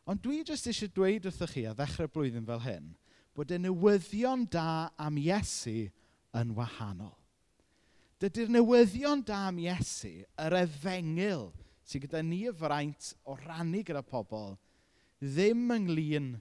Ond 0.08 0.22
dwi 0.24 0.44
jyst 0.48 0.70
eisiau 0.70 0.92
dweud 0.94 1.28
wrthych 1.28 1.58
chi 1.58 1.66
a 1.68 1.74
ddechrau 1.76 2.12
blwyddyn 2.12 2.48
fel 2.48 2.64
hyn, 2.64 2.94
bod 3.36 3.52
y 3.52 3.60
newyddion 3.60 4.46
da 4.52 4.94
am 5.02 5.18
Iesu 5.20 5.90
yn 6.40 6.54
wahanol. 6.58 7.16
Dydy'r 8.22 8.52
newyddion 8.54 9.24
da 9.28 9.48
am 9.50 9.60
Iesu, 9.64 10.22
yr 10.40 10.58
efengil, 10.62 11.50
sydd 11.84 12.08
gyda 12.08 12.24
ni 12.24 12.44
y 12.50 12.56
fraint 12.56 13.14
o 13.28 13.36
rannu 13.40 13.84
gyda 13.86 14.04
pobl, 14.08 14.56
ddim 15.22 15.70
ynglyn 15.76 16.34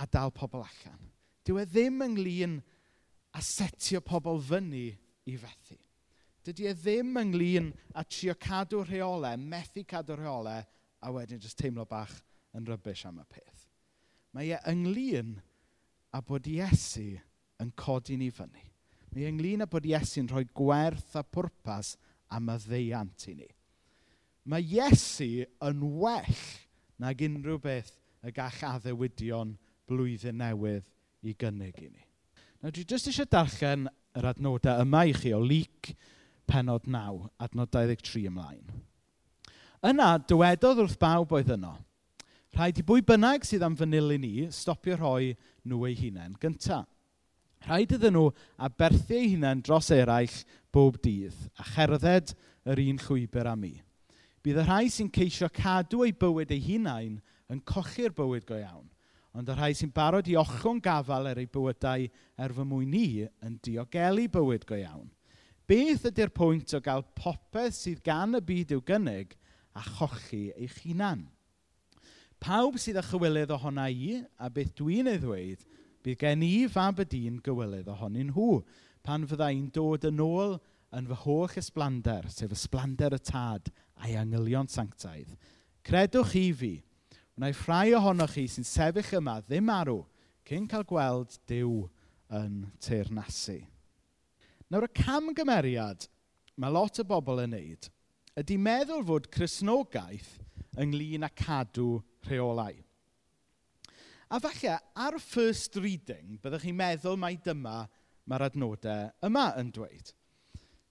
a 0.00 0.06
dal 0.10 0.32
pobl 0.34 0.64
allan. 0.64 1.00
Dyw 1.44 1.60
e 1.62 1.66
ddim 1.68 2.02
ynglyn 2.06 2.60
a 3.34 3.42
setio 3.42 4.00
pobl 4.04 4.40
fyny 4.42 4.86
i 5.30 5.36
fethu. 5.40 5.78
Dydy 6.44 6.68
e 6.68 6.74
ddim 6.76 7.14
ynglyn 7.20 7.70
a 7.96 8.04
trio 8.04 8.34
cadw 8.40 8.82
rheolau, 8.84 9.38
methu 9.40 9.84
cadw 9.88 10.18
rheolau, 10.18 10.64
a 11.04 11.12
wedyn 11.12 11.40
jyst 11.40 11.58
teimlo 11.60 11.84
bach 11.88 12.12
yn 12.56 12.66
rybys 12.68 13.04
am 13.08 13.20
y 13.20 13.26
peth. 13.28 13.66
Mae 14.34 14.52
e 14.56 14.60
ynglyn 14.70 15.34
a 16.14 16.20
bod 16.24 16.46
Iesu 16.48 17.14
yn 17.62 17.72
codi 17.78 18.16
ni 18.20 18.30
fyny. 18.34 18.64
Mae 19.12 19.24
e 19.24 19.32
ynglyn 19.32 19.64
a 19.64 19.68
bod 19.70 19.86
Iesu'n 19.88 20.30
rhoi 20.30 20.46
gwerth 20.56 21.16
a 21.18 21.24
pwrpas 21.24 21.94
am 22.34 22.50
y 22.52 22.56
ddeiant 22.64 23.28
i 23.30 23.36
ni. 23.40 23.50
Mae 24.44 24.64
Iesu 24.76 25.46
yn 25.64 25.84
well 26.00 26.40
nag 27.00 27.22
unrhyw 27.24 27.60
beth 27.64 27.94
y 28.24 28.32
gall 28.36 28.64
addewidion 28.68 29.54
blwyddyn 29.88 30.36
newydd 30.40 30.84
i 31.24 31.32
gynnig 31.40 31.80
i 31.80 31.88
ni. 31.88 32.02
Nawr, 32.60 32.72
dwi 32.76 32.84
jyst 32.88 33.08
eisiau 33.08 33.28
darllen 33.32 33.88
yr 34.16 34.28
adnodau 34.30 34.82
yma 34.84 35.04
i 35.08 35.14
chi 35.16 35.32
o 35.36 35.40
lyc 35.40 35.94
penod 36.48 36.84
9, 36.88 37.30
adnod 37.40 37.72
23 37.72 38.28
ymlaen. 38.28 38.82
Yna, 39.84 40.10
dywedodd 40.28 40.82
wrth 40.84 41.00
bawb 41.00 41.32
oedd 41.36 41.54
yno. 41.56 41.74
Rhaid 42.54 42.78
i 42.80 42.84
bwy 42.86 43.02
bynnag 43.04 43.44
sydd 43.48 43.64
am 43.66 43.76
fanilyn 43.76 44.22
ni 44.22 44.48
stopio 44.54 44.98
rhoi 45.00 45.32
nhw 45.64 45.80
eu 45.88 45.96
hunain 45.98 46.36
gyntaf. 46.40 46.86
Rhaid 47.64 47.96
iddyn 47.96 48.14
nhw 48.14 48.28
a 48.60 48.68
berthu 48.68 49.16
eu 49.16 49.32
hunain 49.32 49.64
dros 49.64 49.88
eraill 49.96 50.36
bob 50.72 51.00
dydd 51.04 51.48
a 51.56 51.66
cherdded 51.72 52.36
yr 52.68 52.84
un 52.84 53.00
llwybr 53.08 53.48
am 53.50 53.64
mi. 53.64 53.74
Bydd 54.44 54.58
y 54.60 54.64
rhai 54.66 54.90
sy'n 54.92 55.08
ceisio 55.08 55.48
cadw 55.56 56.02
eu 56.04 56.12
bywyd 56.20 56.50
eu 56.52 56.60
hunain 56.66 57.14
yn 57.48 57.60
colli'r 57.64 58.12
bywyd 58.12 58.44
go 58.44 58.58
iawn, 58.60 58.90
ond 59.32 59.48
y 59.48 59.54
rhai 59.56 59.70
sy'n 59.72 59.92
barod 59.96 60.28
i 60.28 60.34
ollwng 60.36 60.82
gafael 60.84 61.30
er 61.30 61.40
eu 61.40 61.48
bywydau 61.54 62.04
er 62.44 62.52
fy 62.52 62.66
mwyn 62.68 62.90
ni 62.92 63.06
yn 63.24 63.54
diogelu 63.64 64.26
bywyd 64.34 64.66
go 64.68 64.76
iawn. 64.76 65.06
Beth 65.64 66.04
ydy'r 66.10 66.34
pwynt 66.36 66.74
o 66.76 66.82
gael 66.84 67.06
popeth 67.16 67.78
sydd 67.78 68.02
gan 68.04 68.36
y 68.36 68.42
byd 68.44 68.74
i'w 68.76 68.84
gynnig 68.84 69.32
a 69.72 69.86
chochi 69.86 70.50
eich 70.58 70.76
hunan? 70.82 71.24
Pawb 72.36 72.76
sydd 72.76 73.00
â 73.00 73.06
chywilydd 73.08 73.54
ohona 73.56 73.88
i, 73.88 74.18
a 74.36 74.52
beth 74.52 74.74
dwi'n 74.76 75.08
ei 75.08 75.22
ddweud, 75.22 75.64
bydd 76.04 76.20
gen 76.20 76.44
i 76.44 76.66
fab 76.68 77.00
y 77.00 77.08
dyn 77.08 77.40
gywilydd 77.40 77.88
ohonyn 77.94 78.28
nhw, 78.28 78.60
pan 79.00 79.24
fyddai'n 79.24 79.70
dod 79.72 80.04
yn 80.10 80.20
ôl 80.20 80.58
yn 80.94 81.08
fy 81.08 81.16
holl 81.24 81.56
ysblander, 81.64 82.28
sef 82.28 82.52
ysblander 82.52 83.16
y 83.16 83.22
tad 83.24 83.72
a'i 84.04 84.16
angylion 84.20 84.68
sanctaidd. 84.68 85.32
Credwch 85.84 86.36
i 86.36 86.48
fi, 86.56 86.74
wna 87.36 87.50
i 87.50 87.56
rhai 87.64 87.94
ohonoch 87.96 88.36
chi 88.36 88.46
sy'n 88.50 88.68
sefyll 88.68 89.18
yma 89.20 89.38
ddim 89.42 89.70
arw 89.72 90.02
cyn 90.48 90.68
cael 90.68 90.84
gweld 90.88 91.38
Dyw 91.48 91.84
yn 92.36 92.64
teirnasu. 92.84 93.62
Nawr 94.68 94.88
y 94.88 94.92
camgymeriad 94.96 96.08
mae 96.60 96.72
lot 96.72 97.00
o 97.00 97.06
bobl 97.08 97.44
yn 97.44 97.54
neud 97.56 97.88
ydy 98.40 98.56
meddwl 98.58 99.04
fod 99.06 99.28
Cresnogaeth 99.34 100.34
ynglyn 100.80 101.26
â 101.26 101.30
cadw 101.38 102.00
rheolau. 102.26 102.74
A 104.34 104.40
falle, 104.42 104.78
ar 104.96 105.18
first 105.22 105.76
reading, 105.78 106.38
byddwch 106.42 106.64
chi'n 106.66 106.78
meddwl 106.78 107.18
mai 107.20 107.36
dyma 107.44 107.84
mae'r 108.26 108.48
adnodau 108.48 109.12
yma 109.28 109.50
yn 109.60 109.70
dweud. 109.74 110.10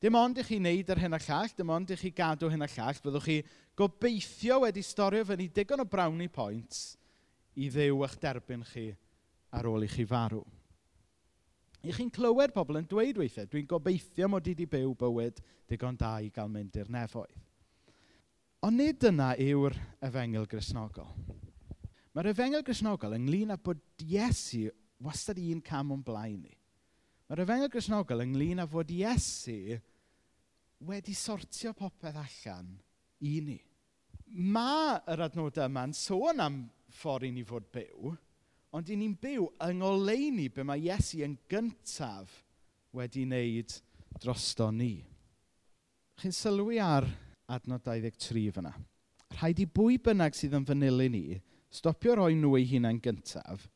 Dim 0.04 0.18
ond 0.20 0.36
i 0.36 0.44
chi 0.44 0.58
wneud 0.60 0.90
yr 0.92 1.00
hyn 1.00 1.16
a 1.16 1.20
llall, 1.24 1.52
dim 1.56 1.70
ond 1.72 1.92
i 1.94 1.96
chi 1.96 2.10
gadw 2.12 2.50
hyn 2.52 2.66
a 2.66 2.68
llall, 2.68 2.98
byddwch 3.06 3.28
chi 3.30 3.38
gobeithio 3.80 4.58
wedi 4.66 4.82
storio 4.84 5.24
fyny 5.30 5.46
digon 5.56 5.80
o 5.80 5.86
brawni 5.88 6.28
points 6.28 6.98
i 7.56 7.70
ddew 7.72 8.02
eich 8.04 8.18
derbyn 8.20 8.66
chi 8.68 8.90
ar 9.56 9.70
ôl 9.70 9.86
i 9.86 9.88
chi 9.88 10.04
farw. 10.10 10.42
I 11.88 11.96
chi'n 11.96 12.12
clywed 12.12 12.52
pobl 12.52 12.82
yn 12.82 12.90
dweud 12.92 13.22
weithiau, 13.22 13.48
dwi'n 13.48 13.70
gobeithio 13.72 14.28
mod 14.28 14.48
i 14.48 14.52
wedi 14.52 14.68
byw 14.74 14.92
bywyd 15.06 15.40
digon 15.72 15.96
da 16.00 16.18
i 16.20 16.28
gael 16.36 16.52
mynd 16.52 16.76
i'r 16.84 16.92
nefoedd. 16.92 17.40
Ond 18.64 18.80
nid 18.80 19.00
dyna 19.00 19.34
yw'r 19.40 19.76
efengil 20.04 20.50
grisnogol. 20.52 21.16
Mae'r 22.12 22.32
efengil 22.34 22.64
grisnogol 22.68 23.16
ynglyn 23.22 23.56
â 23.56 23.60
bod 23.60 23.80
Iesu 24.04 24.68
wastad 25.04 25.40
un 25.40 25.64
cam 25.64 25.96
o'n 25.96 26.04
blaen 26.04 26.44
ni. 26.44 26.54
Mae'r 27.28 27.46
efengil 27.48 27.72
grisnogol 27.72 28.28
ynglyn 28.28 28.64
â 28.64 28.68
fod 28.68 28.92
Iesu 28.92 29.80
wedi 30.88 31.14
sortio 31.16 31.74
popeth 31.78 32.18
allan 32.20 32.74
i 33.24 33.40
ni. 33.42 33.60
Ma' 34.34 35.00
yr 35.14 35.26
adnodau 35.28 35.70
yma'n 35.70 35.94
sôn 35.96 36.42
am 36.44 36.64
ffordd 36.94 37.28
i 37.28 37.32
ni 37.34 37.44
fod 37.48 37.68
byw, 37.74 38.14
ond 38.74 38.90
i 38.90 38.98
ni'n 38.98 39.16
byw 39.22 39.48
yng 39.68 39.82
ngoleuni 39.82 40.50
be 40.54 40.66
mae 40.66 40.82
Iesu 40.88 41.22
yn 41.26 41.38
gyntaf 41.50 42.34
wedi 42.98 43.26
wneud 43.28 43.76
drosto 44.22 44.70
ni. 44.74 44.96
Chi'n 46.20 46.34
sylwi 46.36 46.80
ar 46.82 47.08
adnod 47.54 47.86
23 47.86 48.50
fyna. 48.56 48.74
Rhaid 49.38 49.62
i 49.64 49.68
bwy 49.70 49.98
bynnag 50.02 50.36
sydd 50.38 50.58
yn 50.58 50.66
fanylu 50.68 51.08
ni, 51.10 51.26
stopio 51.74 52.18
roi 52.18 52.34
nhw 52.38 52.54
eu 52.60 52.68
hunain 52.70 53.02
gyntaf, 53.02 53.68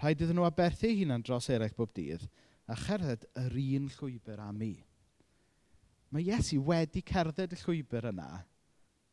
rhaid 0.00 0.20
iddyn 0.24 0.36
nhw 0.40 0.48
aberthu 0.48 0.88
eu 0.90 0.98
hunain 1.02 1.24
dros 1.24 1.48
eraill 1.52 1.76
bob 1.76 1.92
dydd, 1.96 2.26
a 2.68 2.76
cherdded 2.76 3.24
yr 3.40 3.56
un 3.60 3.88
llwybr 3.96 4.40
am 4.44 4.60
mi 4.60 4.74
mae 6.10 6.26
Iesu 6.26 6.58
wedi 6.66 7.02
cerdded 7.06 7.54
y 7.54 7.58
llwybr 7.62 8.10
yna 8.10 8.28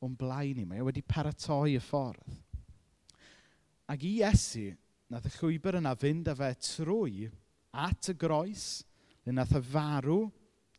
o'n 0.03 0.15
blaen 0.17 0.57
ni. 0.57 0.65
Mae 0.65 0.81
e 0.81 0.85
wedi 0.87 1.03
paratoi 1.05 1.77
y 1.77 1.81
ffordd. 1.81 2.37
Ac 3.87 4.03
i 4.03 4.17
Iesu, 4.19 4.71
nath 5.13 5.29
y 5.29 5.33
llwybr 5.37 5.79
yna 5.79 5.93
fynd 5.99 6.29
â 6.31 6.35
fe 6.37 6.51
trwy 6.73 7.29
at 7.77 8.09
y 8.11 8.17
groes, 8.17 8.67
le 9.25 9.35
nath 9.35 9.55
y 9.55 9.61
farw 9.63 10.25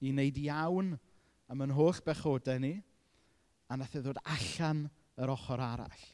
i 0.02 0.12
wneud 0.12 0.38
iawn 0.42 0.92
am 1.48 1.64
yn 1.64 1.74
holl 1.76 2.02
bechodau 2.04 2.60
ni, 2.62 2.74
a 3.68 3.76
nath 3.76 3.96
e 3.96 4.02
ddod 4.02 4.20
allan 4.24 4.86
yr 5.18 5.32
ochr 5.32 5.62
arall. 5.62 6.04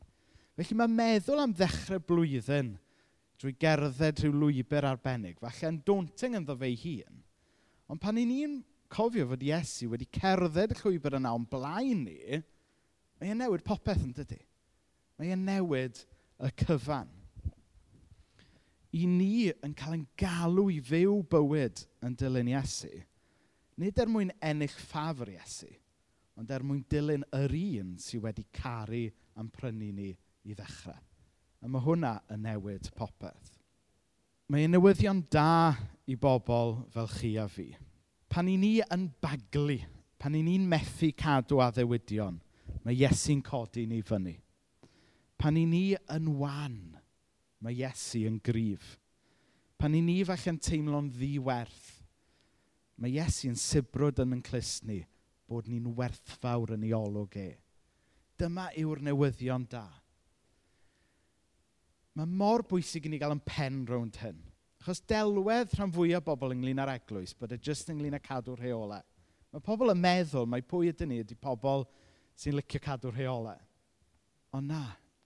Felly 0.54 0.76
mae 0.78 0.90
meddwl 0.90 1.42
am 1.42 1.54
ddechrau 1.56 2.02
blwyddyn 2.06 2.75
drwy 3.40 3.56
gerdded 3.58 4.23
rhyw 4.23 4.37
lwybr 4.38 4.87
arbennig, 4.87 5.40
falle'n 5.42 5.80
daunting 5.87 6.38
ynddo 6.38 6.54
fe 6.61 6.70
hun, 6.84 7.18
ond 7.90 8.00
pan 8.00 8.20
i 8.20 8.25
ni'n 8.28 8.61
cofio 8.93 9.26
fod 9.31 9.45
Iesu 9.45 9.88
wedi 9.93 10.09
cerdded 10.14 10.75
y 10.75 10.79
llwybr 10.81 11.19
yna 11.19 11.35
o'n 11.37 11.47
blaen 11.50 12.05
ni, 12.07 12.41
mae 13.19 13.33
e'n 13.33 13.41
newid 13.43 13.64
popeth 13.67 14.03
yn 14.05 14.14
dydy. 14.17 14.41
Mae 15.19 15.35
e'n 15.35 15.45
newid 15.47 16.00
y 16.43 16.50
cyfan. 16.64 17.11
I 18.95 19.07
ni 19.11 19.49
yn 19.50 19.73
cael 19.75 19.97
ein 19.97 20.07
galw 20.21 20.69
i 20.71 20.79
fyw 20.85 21.17
bywyd 21.31 21.83
yn 22.07 22.14
dilyn 22.19 22.53
Iesu, 22.53 22.93
nid 23.83 23.99
er 23.99 24.11
mwyn 24.11 24.31
ennill 24.38 24.76
ffafr 24.87 25.33
Iesu, 25.35 25.71
ond 26.38 26.50
er 26.55 26.62
mwyn 26.67 26.85
dilyn 26.91 27.26
yr 27.35 27.57
un 27.59 27.97
sydd 28.03 28.23
wedi 28.26 28.47
caru 28.55 29.09
am 29.38 29.50
prynu 29.50 29.91
ni 29.95 30.12
i 30.45 30.55
ddechrau. 30.55 31.00
A 31.64 31.71
mae 31.71 31.83
hwnna 31.83 32.19
yn 32.31 32.45
newid 32.45 32.91
popeth. 32.95 33.55
Mae 34.53 34.69
newyddion 34.69 35.25
da 35.33 35.73
i 36.07 36.14
bobl 36.21 36.83
fel 36.93 37.09
chi 37.09 37.31
a 37.41 37.47
fi 37.49 37.71
pan 38.35 38.49
i 38.50 38.57
ni 38.59 38.81
yn 38.91 39.05
baglu, 39.23 39.76
pan 40.19 40.35
i 40.35 40.41
ni'n 40.43 40.64
methu 40.67 41.12
cadw 41.14 41.61
a 41.62 41.69
ddewidion, 41.71 42.41
mae 42.83 42.97
Iesu'n 42.99 43.45
codi 43.47 43.85
ni 43.87 44.00
fyny. 44.03 44.33
Pan 45.38 45.55
i 45.61 45.62
ni 45.71 45.85
yn 46.11 46.33
wan, 46.41 46.79
mae 47.62 47.76
Iesu 47.79 48.25
yn 48.26 48.41
gryf. 48.43 48.97
Pan 49.79 49.95
i 49.95 50.00
ni 50.03 50.17
falle'n 50.26 50.59
teimlo'n 50.59 51.12
ddiwerth, 51.14 52.00
mae 52.99 53.14
Iesu'n 53.14 53.55
sibrwd 53.61 54.25
yn 54.25 54.35
yn 54.35 54.43
clusni 54.43 55.05
bod 55.47 55.69
ni'n 55.71 55.93
werthfawr 55.95 56.75
yn 56.75 56.88
ei 56.88 56.95
olwg 56.97 57.38
e. 57.38 57.53
Dyma 58.41 58.73
yw'r 58.81 59.05
newyddion 59.12 59.69
da. 59.71 59.85
Mae 62.19 62.26
mor 62.26 62.67
bwysig 62.67 63.07
i 63.07 63.14
ni 63.14 63.23
gael 63.23 63.37
yn 63.37 63.47
pen 63.47 63.85
rownd 63.87 64.19
hyn. 64.25 64.43
Achos 64.85 65.00
delwedd 65.09 65.71
rhan 65.79 65.93
fwyaf 65.97 66.26
bobl 66.26 66.53
ynglyn 66.53 66.83
â'r 66.83 66.91
eglwys, 66.99 67.31
bod 67.33 67.55
e 67.55 67.57
jyst 67.57 67.88
ynglyn 67.88 68.19
â 68.19 68.21
cadw 68.21 68.53
rheolau. 68.59 69.00
Mae 69.49 69.62
pobl 69.64 69.95
yn 69.95 70.03
meddwl 70.03 70.45
mai 70.45 70.61
pwy 70.61 70.91
ydyn 70.91 71.09
ni 71.09 71.23
ydy 71.23 71.38
pobl 71.41 71.87
sy'n 72.37 72.59
licio 72.59 72.83
cadw 72.85 73.09
rheolau. 73.14 73.57
Ond 74.53 74.69
na, 74.69 74.83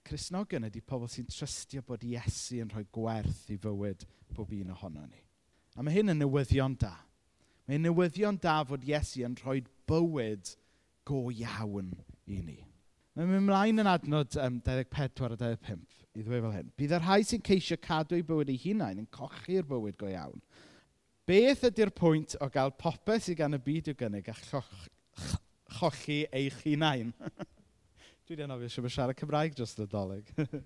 Cresnogion 0.07 0.69
ydy 0.69 0.79
pobl 0.79 1.11
sy'n 1.11 1.27
trystio 1.27 1.83
bod 1.83 2.07
Iesu 2.07 2.61
yn 2.63 2.71
rhoi 2.71 2.85
gwerth 2.95 3.49
i 3.51 3.59
fywyd 3.59 4.07
pob 4.31 4.55
un 4.55 4.71
ohono 4.77 5.03
ni. 5.03 5.19
A 5.75 5.83
mae 5.83 5.97
hyn 5.97 6.15
yn 6.15 6.23
newyddion 6.23 6.79
da. 6.79 6.93
Mae'n 7.67 7.83
newyddion 7.83 8.39
da 8.39 8.61
fod 8.63 8.87
Iesu 8.87 9.27
yn 9.27 9.35
rhoi 9.43 9.59
bywyd 9.91 10.55
go 11.03 11.25
iawn 11.35 11.91
i 12.31 12.39
ni. 12.39 12.61
Mae'n 13.19 13.27
mynd 13.27 13.41
ymlaen 13.41 13.81
yn 13.83 13.87
adnod 13.91 14.35
um, 14.39 14.61
24 14.63 15.33
a 15.35 15.37
25 15.41 15.95
i 16.15 16.21
ddweud 16.23 16.43
fel 16.45 16.53
hyn. 16.55 16.67
Bydd 16.79 16.93
y 16.95 16.97
rhai 17.01 17.25
sy'n 17.27 17.41
ceisio 17.43 17.75
cadw 17.83 18.15
eu 18.15 18.23
bywyd 18.23 18.51
eu 18.53 18.61
hunain 18.61 19.01
yn 19.01 19.09
cochi'r 19.11 19.65
bywyd 19.67 19.97
go 19.99 20.07
iawn. 20.07 20.39
Beth 21.27 21.65
ydy'r 21.67 21.91
pwynt 21.97 22.37
o 22.39 22.47
gael 22.53 22.71
popeth 22.79 23.25
sydd 23.25 23.41
gan 23.41 23.57
y 23.57 23.59
byd 23.65 23.89
i'w 23.91 23.97
gynnig 23.99 24.29
a 24.31 24.35
choch, 24.39 24.69
chochi 25.81 26.21
eich 26.31 26.61
hunain? 26.63 27.11
Dwi 28.23 28.37
wedi 28.37 28.47
anofio 28.47 28.71
sy'n 28.71 28.95
siarad 28.95 29.19
Cymraeg 29.19 29.59
dros 29.59 29.75
y 29.75 29.89
doleg. 29.91 30.31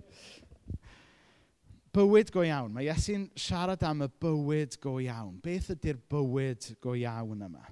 bywyd 1.97 2.29
go 2.37 2.45
iawn. 2.45 2.69
Mae 2.77 2.85
Iesu'n 2.85 3.25
siarad 3.33 3.87
am 3.89 4.05
y 4.05 4.11
bywyd 4.21 4.77
go 4.85 4.99
iawn. 5.01 5.41
Beth 5.41 5.73
ydy'r 5.73 5.97
bywyd 6.13 6.69
go 6.85 6.93
iawn 7.01 7.49
yma? 7.49 7.65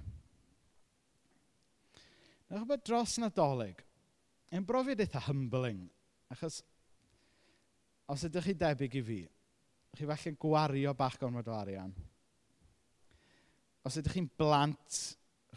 Nawch 2.50 2.66
bod 2.74 2.86
dros 2.90 3.20
nadolig, 3.22 3.86
yn 4.52 4.66
brofiad 4.68 5.00
eitha 5.02 5.22
humbling. 5.28 5.86
Achos, 6.32 6.60
os 8.12 8.26
ydych 8.28 8.50
chi 8.50 8.54
debyg 8.58 8.98
i 9.00 9.02
fi, 9.06 9.20
chi 9.96 10.08
falle 10.08 10.34
gwario 10.40 10.94
bach 10.96 11.18
gormod 11.20 11.48
o 11.48 11.56
arian. 11.56 11.92
Os 13.86 13.98
ydych 13.98 14.16
chi'n 14.16 14.30
blant, 14.38 15.00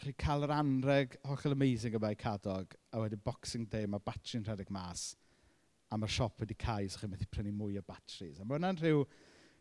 chi 0.02 0.12
cael 0.18 0.44
yr 0.44 0.54
anreg 0.56 1.16
hollol 1.24 1.54
oh, 1.54 1.56
amazing 1.56 1.96
yma 1.96 2.10
i 2.12 2.18
cadog, 2.20 2.74
a 2.92 3.00
wedyn 3.00 3.22
Boxing 3.24 3.68
Day 3.72 3.86
mae 3.88 4.02
batteri'n 4.04 4.44
rhedeg 4.48 4.72
mas, 4.74 5.12
a 5.88 5.96
mae'r 5.96 6.12
siop 6.12 6.42
wedi 6.42 6.56
cael, 6.58 6.88
so 6.90 7.00
chi'n 7.00 7.12
methu 7.12 7.28
prynu 7.32 7.54
mwy 7.56 7.78
o 7.80 7.84
batteries. 7.86 8.40
A 8.40 8.44
mae 8.44 8.58
hwnna'n 8.58 8.80
rhyw, 8.80 9.04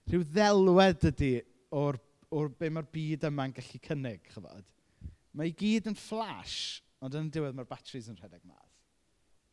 rhyw 0.10 0.25
ddelwedd 0.32 1.08
ydy 1.12 1.34
o'r, 1.75 2.00
or 2.36 2.51
be 2.60 2.72
mae'r 2.74 2.89
byd 2.92 3.27
yma'n 3.30 3.56
gallu 3.56 3.82
cynnig, 3.86 4.25
chyfod. 4.34 4.68
Mae 5.36 5.51
i 5.51 5.56
gyd 5.60 5.92
yn 5.92 6.00
flash, 6.00 6.82
ond 7.04 7.15
yn 7.20 7.32
diwedd 7.32 7.56
mae'r 7.56 7.70
batteries 7.70 8.10
yn 8.12 8.20
rhedeg 8.20 8.44
mas. 8.48 8.75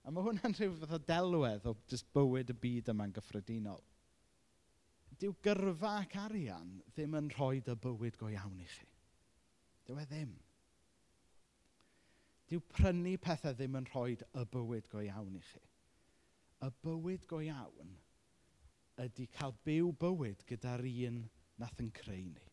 A 0.02 0.10
mae 0.10 0.24
hwnna'n 0.26 0.54
rhyw 0.58 0.72
fath 0.80 0.94
o 0.96 0.98
delwedd 1.06 1.66
o 1.70 1.76
just 1.90 2.08
bywyd 2.16 2.50
y 2.50 2.56
byd 2.64 2.88
yma'n 2.90 3.12
gyffredinol. 3.14 3.82
Dyw 5.22 5.34
gyrfa 5.46 5.92
ac 6.00 6.16
arian 6.24 6.72
ddim 6.88 7.12
yn 7.20 7.28
rhoi 7.36 7.60
y 7.60 7.76
bywyd 7.84 8.16
go 8.18 8.30
iawn 8.32 8.58
i 8.64 8.66
chi. 8.66 8.88
Dyw 9.86 10.00
e 10.02 10.06
ddim. 10.10 10.32
Dyw 12.50 12.64
prynu 12.74 13.12
pethau 13.22 13.54
ddim 13.54 13.78
yn 13.78 13.86
rhoi 13.92 14.16
y 14.18 14.44
bywyd 14.56 14.90
go 14.90 15.04
iawn 15.06 15.38
i 15.38 15.44
chi. 15.52 15.62
Y 16.66 16.72
bywyd 16.82 17.28
go 17.30 17.38
iawn 17.46 17.94
ydy 19.04 19.28
cael 19.38 19.54
byw 19.68 19.94
bywyd 20.02 20.42
gyda'r 20.50 20.82
un 20.90 21.22
nath 21.62 21.78
yn 21.84 21.94
creu 21.94 22.26
ni. 22.32 22.50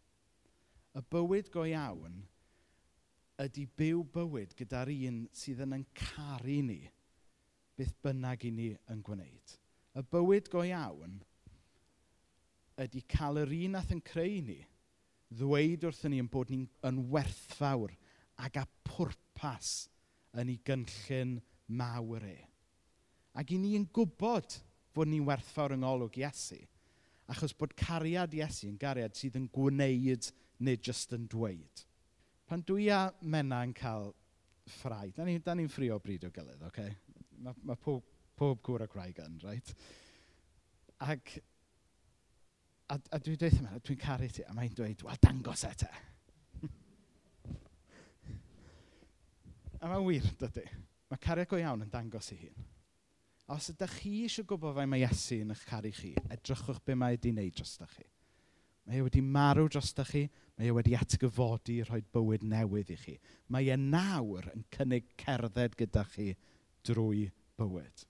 Y 0.93 1.05
bywyd 1.15 1.49
go 1.53 1.65
iawn 1.65 2.21
ydy 3.41 3.65
byw 3.81 4.05
bywyd 4.13 4.53
gyda'r 4.61 4.93
un 4.93 5.19
sydd 5.41 5.65
yn 5.65 5.79
yn 5.81 5.89
caru 5.97 6.61
ni 6.69 6.79
beth 7.79 7.95
bynnag 8.03 8.43
i 8.47 8.51
ni 8.51 8.69
yn 8.91 9.03
gwneud. 9.05 9.55
Y 9.95 10.03
bywyd 10.11 10.51
go 10.51 10.65
iawn 10.67 11.19
ydy 12.79 13.03
cael 13.11 13.41
yr 13.41 13.53
un 13.55 13.73
wnaeth 13.73 13.95
yn 13.95 14.03
creu 14.05 14.41
ni 14.45 14.59
ddweud 15.39 15.85
wrthyn 15.87 16.13
ni 16.13 16.19
yn 16.23 16.29
bod 16.31 16.51
ni'n 16.51 16.65
yn 16.89 17.01
werthfawr 17.13 17.93
ac 18.45 18.59
a 18.61 18.65
pwrpas 18.87 19.73
yn 20.39 20.51
ei 20.53 20.59
gynllun 20.65 21.37
mawr 21.79 22.25
e. 22.25 22.37
Ac 23.37 23.53
i 23.53 23.59
ni 23.61 23.75
yn 23.77 23.87
gwybod 23.93 24.57
fod 24.95 25.11
ni'n 25.11 25.27
werthfawr 25.27 25.75
yng 25.75 25.83
ngolwg 25.85 26.17
Iesu, 26.21 26.59
achos 27.29 27.53
bod 27.57 27.75
cariad 27.77 28.33
Iesu 28.35 28.67
yn 28.71 28.79
gariad 28.81 29.17
sydd 29.17 29.37
yn 29.39 29.49
gwneud 29.53 30.31
neu 30.65 30.79
jyst 30.81 31.13
yn 31.15 31.27
dweud. 31.29 31.85
Pan 32.49 32.65
dwi 32.65 32.89
a 32.91 33.05
mena 33.21 33.61
yn 33.67 33.75
cael 33.77 34.09
ffraid, 34.79 35.13
da 35.15 35.27
ni'n 35.27 35.43
ni, 35.45 35.61
ni 35.61 35.69
ffrio 35.69 35.99
bryd 36.01 36.25
o 36.25 36.33
gilydd, 36.33 36.65
oce? 36.65 36.87
Okay? 36.89 37.08
mae, 37.43 37.55
ma 37.67 37.75
pob, 37.79 38.03
pob 38.39 38.61
cwr 38.65 38.85
a 38.85 38.89
craig 38.91 39.19
yn, 39.23 39.39
right? 39.43 39.73
Ac, 41.05 41.37
a, 42.89 42.97
a 42.97 43.19
dwi'n 43.23 43.39
dweud 43.39 43.57
yma, 43.61 43.79
dwi'n 43.85 44.01
caru 44.01 44.29
ti, 44.33 44.45
a 44.45 44.55
mae'n 44.55 44.75
dweud, 44.75 45.05
wel, 45.07 45.21
dangos 45.23 45.65
e 45.67 45.73
te. 45.83 45.91
a 49.79 49.87
mae'n 49.87 50.05
wir, 50.07 50.29
dydy. 50.43 50.67
Mae 51.09 51.21
cariad 51.23 51.49
go 51.49 51.57
iawn 51.57 51.85
yn 51.85 51.91
dangos 51.93 52.29
ei 52.35 52.43
hun. 52.43 52.67
A 53.49 53.57
os 53.57 53.71
ydych 53.71 53.95
chi 53.97 54.11
eisiau 54.27 54.45
gwybod 54.45 54.75
fe 54.77 54.85
mae 54.85 55.01
Iesu 55.01 55.39
yn 55.41 55.55
eich 55.55 55.65
caru 55.65 55.89
chi, 55.95 56.13
edrychwch 56.29 56.83
be 56.85 56.93
mae 56.93 57.15
wedi 57.15 57.31
wneud 57.33 57.55
dros 57.57 57.79
chi. 57.95 58.05
Mae 58.85 58.99
e 58.99 59.05
wedi 59.05 59.23
marw 59.25 59.65
dros 59.69 59.89
chi, 60.05 60.27
mae 60.57 60.69
e 60.69 60.75
wedi 60.75 60.93
atgyfodi 60.97 61.79
rhoi 61.87 62.03
bywyd 62.13 62.45
newydd 62.45 62.93
i 62.93 62.97
chi. 63.01 63.15
Mae 63.49 63.71
e 63.73 63.77
nawr 63.79 64.51
yn 64.53 64.67
cynnig 64.75 65.09
cerdded 65.17 65.77
gyda 65.79 66.05
chi 66.13 66.35
drwy 66.87 67.27
bywyd. 67.59 68.05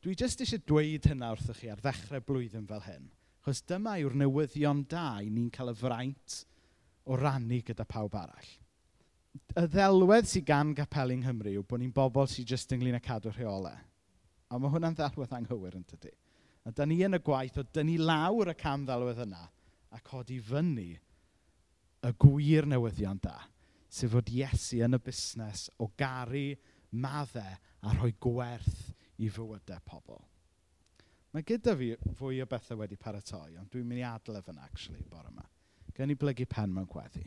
Dwi 0.00 0.16
jyst 0.16 0.40
eisiau 0.40 0.62
dweud 0.64 1.06
hynna 1.10 1.34
wrthych 1.34 1.60
chi 1.60 1.70
ar 1.72 1.82
ddechrau 1.84 2.24
blwyddyn 2.24 2.68
fel 2.68 2.84
hyn. 2.86 3.10
Chos 3.44 3.60
dyma 3.68 3.98
yw'r 4.00 4.16
newyddion 4.20 4.84
da 4.88 5.20
i 5.20 5.28
ni'n 5.32 5.50
cael 5.52 5.72
y 5.72 5.76
fraint 5.76 6.40
o 7.04 7.16
rannu 7.20 7.60
gyda 7.66 7.84
pawb 7.88 8.16
arall. 8.16 8.50
Y 9.56 9.66
ddelwedd 9.70 10.28
sydd 10.28 10.48
gan 10.48 10.72
gapel 10.76 11.14
yng 11.14 11.22
Nghymru 11.24 11.52
yw 11.58 11.66
bod 11.68 11.82
ni'n 11.82 11.94
bobl 11.94 12.28
sydd 12.30 12.54
jyst 12.54 12.72
ynglyn 12.74 12.98
â 12.98 13.02
cadw 13.04 13.32
rheolau. 13.34 13.76
A 14.50 14.58
mae 14.58 14.72
hwnna'n 14.72 14.96
ddelwedd 14.98 15.36
anghywir 15.36 15.76
yn 15.78 15.86
tydi. 15.86 16.12
A 16.66 16.72
da 16.74 16.84
ni 16.84 16.98
yn 17.06 17.16
y 17.16 17.22
gwaith 17.24 17.60
o 17.60 17.64
dynnu 17.64 17.96
lawr 18.02 18.50
y 18.52 18.56
cam 18.58 18.84
ddelwedd 18.88 19.22
yna 19.24 19.44
a 19.90 20.00
codi 20.06 20.40
fyny 20.42 20.90
y 22.06 22.12
gwir 22.24 22.68
newyddion 22.68 23.20
da. 23.22 23.36
Sef 23.90 24.12
fod 24.14 24.30
Iesu 24.32 24.80
yn 24.86 24.96
y 24.96 25.00
busnes 25.02 25.68
o 25.82 25.90
garu 25.98 26.52
maddau 26.92 27.56
a 27.80 27.94
rhoi 27.94 28.12
gwerth 28.20 28.90
i 29.20 29.28
fywydau 29.30 29.80
pobl. 29.86 30.20
Mae 31.30 31.46
gyda 31.46 31.76
fi 31.78 31.92
fwy 32.18 32.40
o 32.42 32.46
bethau 32.50 32.80
wedi 32.80 32.98
paratoi, 32.98 33.54
ond 33.60 33.70
dwi'n 33.70 33.86
mynd 33.86 34.02
i 34.02 34.06
adle 34.06 34.40
fyna, 34.42 34.64
actually, 34.66 35.04
bore 35.10 35.30
yma. 35.30 35.44
Gen 35.94 36.10
i 36.10 36.16
blygu 36.18 36.46
pen 36.50 36.72
mewn 36.74 36.88
gweddi. 36.90 37.22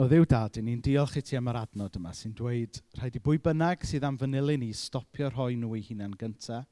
O 0.00 0.06
ddiw 0.08 0.26
dad, 0.28 0.56
ni'n 0.64 0.80
diolch 0.84 1.18
i 1.20 1.22
ti 1.24 1.36
am 1.36 1.48
yr 1.52 1.58
adnod 1.60 1.96
yma 1.98 2.12
sy'n 2.16 2.32
dweud 2.36 2.78
rhaid 2.96 3.16
i 3.18 3.20
bwy 3.24 3.40
bynnag 3.44 3.82
sydd 3.84 4.06
am 4.08 4.16
fanylu 4.20 4.56
ni 4.60 4.70
stopio 4.76 5.28
rhoi 5.28 5.58
nhw 5.60 5.74
eu 5.76 5.86
hunain 5.90 6.16
gyntaf. 6.20 6.68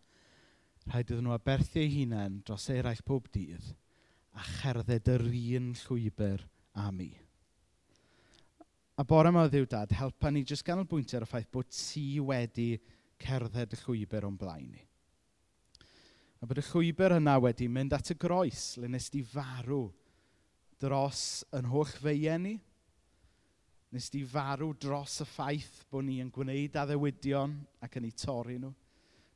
Rhaid 0.89 1.13
iddyn 1.13 1.27
nhw 1.27 1.35
aberthu 1.37 1.83
eu 1.83 1.91
hunain 1.93 2.39
dros 2.49 2.69
eraill 2.73 3.05
pob 3.05 3.29
dydd 3.35 3.73
a 4.33 4.45
cherdded 4.59 5.11
yr 5.13 5.27
un 5.29 5.73
llwybr 5.83 6.45
am 6.87 7.03
i. 7.05 7.11
A 8.99 9.05
bore 9.07 9.31
yma 9.31 9.45
o 9.47 9.51
ddiw 9.51 9.67
dad, 9.71 9.93
helpa 9.95 10.31
ni 10.35 10.41
jyst 10.43 10.65
ganolbwyntio 10.67 11.21
ar 11.21 11.25
y 11.25 11.31
ffaith 11.31 11.51
bod 11.55 11.69
ti 11.71 12.19
wedi 12.19 12.73
cerdded 13.23 13.77
y 13.77 13.79
llwybr 13.85 14.25
o'n 14.27 14.39
blaen 14.41 14.73
ni. 14.73 14.81
A 16.43 16.49
bod 16.51 16.59
y 16.59 16.65
llwybr 16.67 17.15
yna 17.21 17.37
wedi 17.45 17.69
mynd 17.71 17.95
at 17.95 18.11
y 18.11 18.17
groes 18.19 18.73
le 18.83 18.91
nes 18.91 19.07
di 19.15 19.21
farw 19.23 19.85
dros 20.83 21.45
yn 21.55 21.71
holl 21.71 21.93
feien 22.03 22.43
ni. 22.43 22.57
Nes 23.95 24.11
di 24.11 24.25
farw 24.27 24.73
dros 24.75 25.21
y 25.23 25.29
ffaith 25.31 25.85
bod 25.95 26.09
ni 26.09 26.19
yn 26.25 26.35
gwneud 26.35 26.81
addewidion 26.83 27.55
ac 27.87 28.01
yn 28.03 28.11
ei 28.11 28.19
torri 28.19 28.59
nhw. 28.59 28.75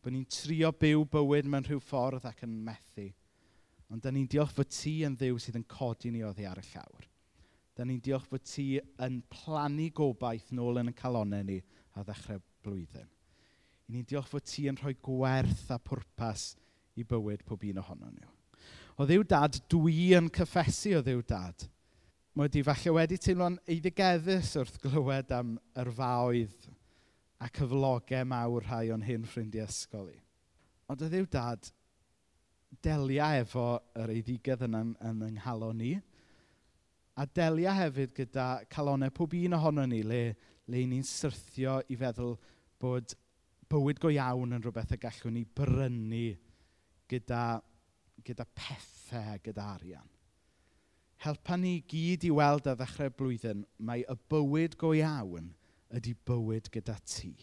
Bod 0.02 0.16
ni'n 0.16 0.26
trio 0.26 0.72
byw 0.74 1.06
bywyd 1.14 1.46
mewn 1.46 1.70
rhyw 1.70 1.78
ffordd 1.86 2.26
ac 2.26 2.42
yn 2.48 2.58
methu. 2.66 3.06
Ond 3.94 4.02
da 4.02 4.10
ni'n 4.10 4.26
diolch 4.26 4.58
fod 4.58 4.74
ti 4.74 5.04
yn 5.06 5.14
ddiw 5.14 5.38
sydd 5.38 5.62
yn 5.62 5.70
codi 5.70 6.10
ni 6.10 6.26
oddi 6.26 6.50
ar 6.50 6.58
y 6.58 6.66
llawr. 6.72 7.11
Da 7.72 7.86
ni'n 7.88 8.02
diolch 8.04 8.28
bod 8.28 8.44
ti 8.44 8.76
yn 9.00 9.22
plannu 9.32 9.88
gobaith 9.96 10.50
nôl 10.52 10.80
yn 10.82 10.92
y 10.92 10.96
calonau 10.96 11.44
ni 11.48 11.58
a 11.96 12.04
ddechrau 12.04 12.42
blwyddyn. 12.64 13.08
I 13.88 13.94
ni'n 13.94 14.08
diolch 14.08 14.28
bod 14.32 14.44
ti 14.48 14.66
yn 14.68 14.76
rhoi 14.80 14.92
gwerth 15.00 15.70
a 15.72 15.78
pwrpas 15.80 16.50
i 17.00 17.06
bywyd 17.08 17.46
pob 17.48 17.64
un 17.70 17.80
ohono 17.80 18.10
nhw. 18.12 18.28
O 19.00 19.06
ddiw 19.08 19.24
dad, 19.24 19.56
dwi 19.72 20.12
yn 20.18 20.28
cyffesu 20.36 20.98
o 20.98 21.02
ddiw 21.04 21.24
dad. 21.24 21.64
Mae 22.36 22.48
wedi 22.48 22.62
falle 22.64 22.92
wedi 22.98 23.18
teimlo'n 23.20 23.58
eiddigeddus 23.72 24.52
wrth 24.60 24.78
glywed 24.84 25.32
am 25.36 25.56
yr 25.80 25.90
faoedd 25.96 26.68
a 27.42 27.48
cyflogau 27.56 28.28
mawr 28.28 28.68
rhai 28.68 28.92
o'n 28.92 29.04
hyn 29.04 29.24
ffrindiau 29.28 29.68
ysgol 29.68 30.12
i. 30.12 30.18
Ond 30.92 31.00
o 31.00 31.08
ddiw 31.08 31.24
dad, 31.32 31.72
delia 32.84 33.32
efo 33.40 33.66
yr 33.96 34.12
eiddigedd 34.12 34.68
yn, 34.68 34.76
yn 35.00 35.28
yng 35.32 35.38
nghalon 35.40 35.80
ni– 35.80 35.94
A 37.16 37.26
delia 37.28 37.74
hefyd 37.76 38.14
gyda 38.16 38.46
calonau 38.72 39.12
pob 39.12 39.34
un 39.36 39.56
ohono 39.58 39.84
ni 39.88 40.00
le, 40.02 40.22
le 40.72 40.84
ni'n 40.88 41.04
syrthio 41.04 41.80
i 41.92 41.96
feddwl 42.00 42.38
bod 42.80 43.12
bywyd 43.72 44.00
go 44.00 44.08
iawn 44.12 44.56
yn 44.56 44.64
rhywbeth 44.64 44.94
y 44.96 44.98
gallwn 45.00 45.36
ni 45.36 45.44
brynu 45.44 46.24
gyda, 47.12 47.60
gyda 48.24 48.46
pethau, 48.56 49.36
gyda 49.44 49.68
arian. 49.74 50.08
Helpa 51.22 51.56
ni 51.60 51.76
gyd 51.88 52.24
i 52.26 52.32
weld 52.34 52.66
a 52.66 52.74
ddechrau 52.78 53.12
blwyddyn 53.18 53.66
mae 53.86 54.02
y 54.08 54.16
bywyd 54.32 54.78
go 54.80 54.94
iawn 54.96 55.52
ydy 55.92 56.14
bywyd 56.26 56.70
gyda 56.72 56.96
ti. 57.04 57.34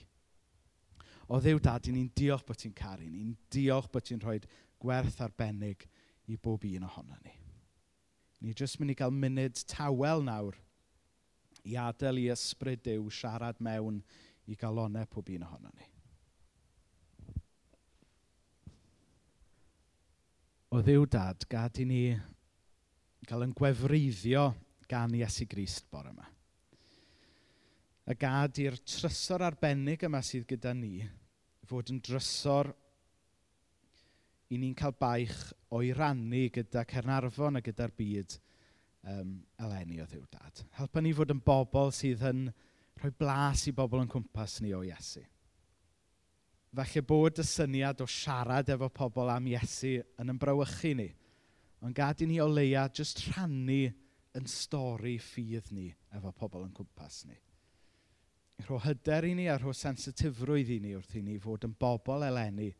O 1.30 1.38
ddew 1.38 1.62
dad, 1.62 1.86
i 1.86 1.94
ni'n 1.94 2.10
diolch 2.18 2.44
bod 2.48 2.58
ti'n 2.58 2.74
caru, 2.74 3.06
ni'n 3.06 3.36
diolch 3.54 3.92
bod 3.94 4.08
ti'n 4.10 4.22
rhoi 4.24 4.40
gwerth 4.82 5.22
arbennig 5.22 5.86
i 6.26 6.38
bob 6.42 6.66
un 6.66 6.90
ohono 6.90 7.22
ni. 7.22 7.39
Ni 8.40 8.56
jyst 8.56 8.80
mynd 8.80 8.94
i 8.94 8.98
gael 9.00 9.12
munud 9.12 9.62
tawel 9.68 10.24
nawr 10.24 10.58
i 11.68 11.76
adael 11.80 12.22
i 12.22 12.30
ysbryd 12.32 12.86
Duw 12.86 13.10
siarad 13.12 13.60
mewn 13.64 14.00
i 14.50 14.56
galonau 14.60 15.08
pob 15.12 15.30
un 15.36 15.46
ohono 15.46 15.72
ni. 15.76 15.88
O 20.70 20.82
ddiw 20.86 21.06
dad, 21.10 21.44
gad 21.50 21.80
i 21.82 21.86
ni 21.90 22.04
gael 23.28 23.46
yn 23.46 23.56
gwefreiddio 23.58 24.50
gan 24.90 25.14
Iesu 25.18 25.46
Grist 25.50 25.90
bore 25.92 26.14
yma. 26.14 26.26
A 28.10 28.16
gad 28.18 28.58
i'r 28.62 28.78
trysor 28.88 29.44
arbennig 29.46 30.06
yma 30.08 30.22
sydd 30.26 30.48
gyda 30.50 30.74
ni 30.74 31.04
fod 31.70 31.92
yn 31.94 32.00
drysor 32.06 32.72
i 34.50 34.58
ni'n 34.58 34.76
cael 34.78 34.96
baich 34.98 35.36
o'i 35.78 35.92
rannu 35.94 36.48
gyda 36.54 36.86
Cernarfon 36.90 37.60
a 37.60 37.62
gyda'r 37.62 37.94
byd 37.98 38.38
um, 39.06 39.36
eleni 39.62 40.02
o 40.02 40.08
ddiw 40.10 40.26
dad. 40.32 40.64
Helpa 40.80 41.04
ni 41.04 41.14
fod 41.16 41.34
yn 41.34 41.42
bobl 41.46 41.92
sydd 41.96 42.24
yn 42.32 42.48
rhoi 43.00 43.12
blas 43.16 43.68
i 43.70 43.74
bobl 43.76 44.02
yn 44.04 44.10
cwmpas 44.12 44.60
ni 44.64 44.74
o 44.76 44.82
Iesu. 44.86 45.24
Felly 46.76 47.02
bod 47.06 47.42
y 47.42 47.46
syniad 47.46 48.02
o 48.04 48.08
siarad 48.10 48.70
efo 48.74 48.90
pobl 48.94 49.30
am 49.34 49.48
Iesu 49.50 49.96
yn 50.22 50.34
ymbrawychu 50.34 50.96
ni, 50.98 51.10
ond 51.86 51.96
gad 51.98 52.22
i 52.22 52.30
ni 52.30 52.40
o 52.42 52.48
leia 52.50 52.88
jyst 52.94 53.24
rhannu 53.30 53.84
yn 54.38 54.50
stori 54.50 55.18
ffydd 55.22 55.72
ni 55.74 55.88
efo 56.18 56.34
pobl 56.36 56.66
yn 56.66 56.74
cwmpas 56.76 57.24
ni. 57.30 57.38
Rho 58.68 58.82
hyder 58.84 59.30
i 59.30 59.36
ni 59.38 59.48
a 59.48 59.56
rho 59.58 59.72
sensitifrwydd 59.78 60.74
i 60.76 60.80
ni 60.84 60.98
wrth 60.98 61.16
i 61.16 61.24
ni 61.24 61.38
fod 61.42 61.70
yn 61.70 61.78
bobl 61.80 62.26
eleni 62.28 62.74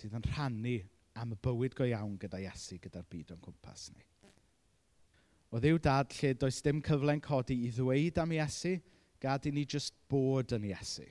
sydd 0.00 0.16
yn 0.18 0.26
rhannu 0.32 0.80
am 1.20 1.34
y 1.34 1.38
bywyd 1.44 1.76
go 1.76 1.86
iawn 1.88 2.16
gyda 2.20 2.40
Iesu, 2.42 2.78
gyda'r 2.82 3.06
byd 3.10 3.34
o'n 3.34 3.42
cwmpas 3.42 3.90
ni. 3.94 4.04
O 5.52 5.60
ddiw 5.60 5.80
dad 5.84 6.14
lle 6.16 6.32
does 6.40 6.62
dim 6.64 6.80
cyfle'n 6.84 7.20
codi 7.24 7.58
i 7.66 7.72
ddweud 7.74 8.20
am 8.22 8.32
Iesu, 8.32 8.78
gad 9.20 9.46
i 9.46 9.52
ni 9.52 9.66
jyst 9.68 9.94
bod 10.10 10.54
yn 10.56 10.70
Iesu. 10.70 11.04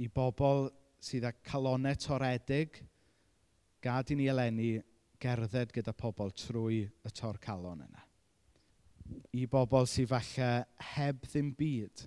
I 0.00 0.08
bobl 0.08 0.70
sydd 1.02 1.26
â 1.28 1.34
calonau 1.44 1.98
toredig, 2.00 2.80
gad 3.84 4.10
i 4.10 4.16
ni 4.16 4.30
eleni 4.32 4.72
gerdded 5.22 5.74
gyda 5.74 5.92
pobl 5.94 6.32
trwy 6.34 6.86
y 6.88 7.12
tor 7.14 7.38
calon 7.42 7.84
yna. 7.84 8.06
I 9.36 9.44
bobl 9.50 9.86
sydd 9.90 10.10
falle 10.14 10.50
heb 10.94 11.20
ddim 11.28 11.52
byd, 11.58 12.06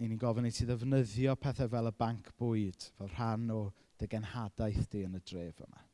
i 0.00 0.08
ni'n 0.08 0.18
gofyn 0.18 0.48
i 0.48 0.54
ti 0.54 0.64
ddefnyddio 0.64 1.36
pethau 1.36 1.68
fel 1.68 1.90
y 1.90 1.94
banc 2.00 2.32
bwyd, 2.40 2.88
fel 2.96 3.12
rhan 3.12 3.50
o 3.52 3.60
dy 4.00 4.08
genhadaeth 4.08 4.88
di 4.88 5.04
yn 5.04 5.18
y 5.18 5.22
dref 5.28 5.60
yma 5.66 5.89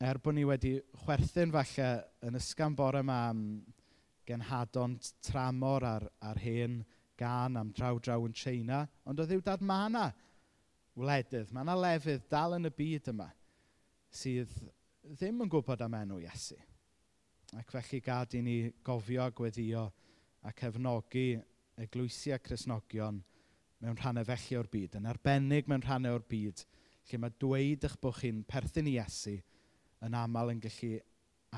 er 0.00 0.18
bod 0.18 0.34
ni 0.34 0.44
wedi 0.44 0.74
chwerthin 1.04 1.52
falle 1.54 1.88
yn 2.26 2.38
ysgan 2.38 2.74
bore 2.76 3.00
yma 3.04 3.18
am 3.30 3.40
genhadon 4.26 4.96
tramor 5.22 5.84
ar, 5.86 6.06
ar 6.20 6.40
hen 6.42 6.82
gan 7.18 7.56
am 7.56 7.70
draw 7.76 7.98
draw 8.02 8.24
yn 8.26 8.34
China, 8.34 8.84
ond 9.06 9.20
o 9.20 9.26
ddiwdad 9.28 9.62
mae 9.62 9.88
yna 9.90 10.06
wledydd, 10.98 11.52
mae 11.52 11.66
yna 11.66 11.76
lefydd 11.78 12.26
dal 12.30 12.56
yn 12.58 12.70
y 12.70 12.72
byd 12.74 13.12
yma 13.14 13.28
sydd 14.14 14.50
ddim 15.14 15.44
yn 15.44 15.52
gwybod 15.52 15.84
am 15.84 15.94
enw 16.00 16.20
Iesu. 16.24 16.58
Ac 17.54 17.70
felly 17.70 18.00
gad 18.02 18.34
i 18.34 18.42
ni 18.42 18.56
gofio, 18.82 19.28
gweddio 19.36 19.86
a 20.42 20.52
cefnogi 20.58 21.36
eglwysiau 21.78 22.42
Cresnogion 22.42 23.22
mewn 23.84 23.98
rhannau 24.00 24.26
felly 24.26 24.58
o'r 24.58 24.70
byd, 24.70 24.98
yn 24.98 25.10
arbennig 25.10 25.68
mewn 25.70 25.84
rhannau 25.84 26.18
o'r 26.18 26.26
byd, 26.26 26.64
lle 27.10 27.20
mae 27.20 27.34
dweud 27.38 27.84
eich 27.86 27.98
bod 28.00 28.18
chi'n 28.18 28.46
perthyn 28.48 28.90
i 28.90 28.98
Iesu– 28.98 29.38
yn 30.04 30.16
aml 30.18 30.52
yn 30.52 30.62
gallu 30.62 30.98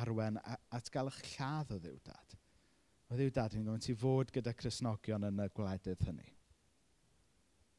arwen 0.00 0.38
at 0.44 0.90
gael 0.92 1.10
eich 1.10 1.22
lladd 1.34 1.72
o 1.74 1.80
ddiw 1.80 1.98
dad. 2.06 2.36
O 3.10 3.16
ddiw 3.18 3.30
dad, 3.34 3.54
ni'n 3.54 3.66
gofyn 3.68 3.84
ti 3.84 3.94
fod 3.96 4.32
gyda 4.34 4.54
Cresnogion 4.58 5.26
yn 5.28 5.42
y 5.44 5.48
gwledydd 5.56 6.04
hynny. 6.08 6.28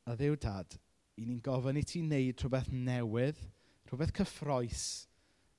A 0.08 0.16
ddiw 0.16 0.38
dad, 0.40 0.78
i 1.20 1.26
ni'n 1.28 1.42
gofyn 1.44 1.80
i 1.80 1.84
ti 1.88 2.02
wneud 2.04 2.44
rhywbeth 2.44 2.72
newydd, 2.72 3.42
rhywbeth 3.90 4.14
cyffroes 4.20 4.86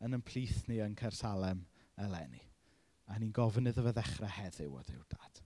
yn 0.04 0.16
yn 0.16 0.24
plith 0.24 0.62
ni 0.70 0.80
yn 0.84 0.96
Cersalem 0.98 1.64
eleni. 2.00 2.40
A 3.08 3.18
ni'n 3.18 3.34
gofyn 3.34 3.68
iddo 3.68 3.84
fe 3.84 3.92
ddechrau 3.96 4.32
heddiw 4.38 4.72
o 4.78 4.82
ddiw 4.86 5.04
dad. 5.12 5.42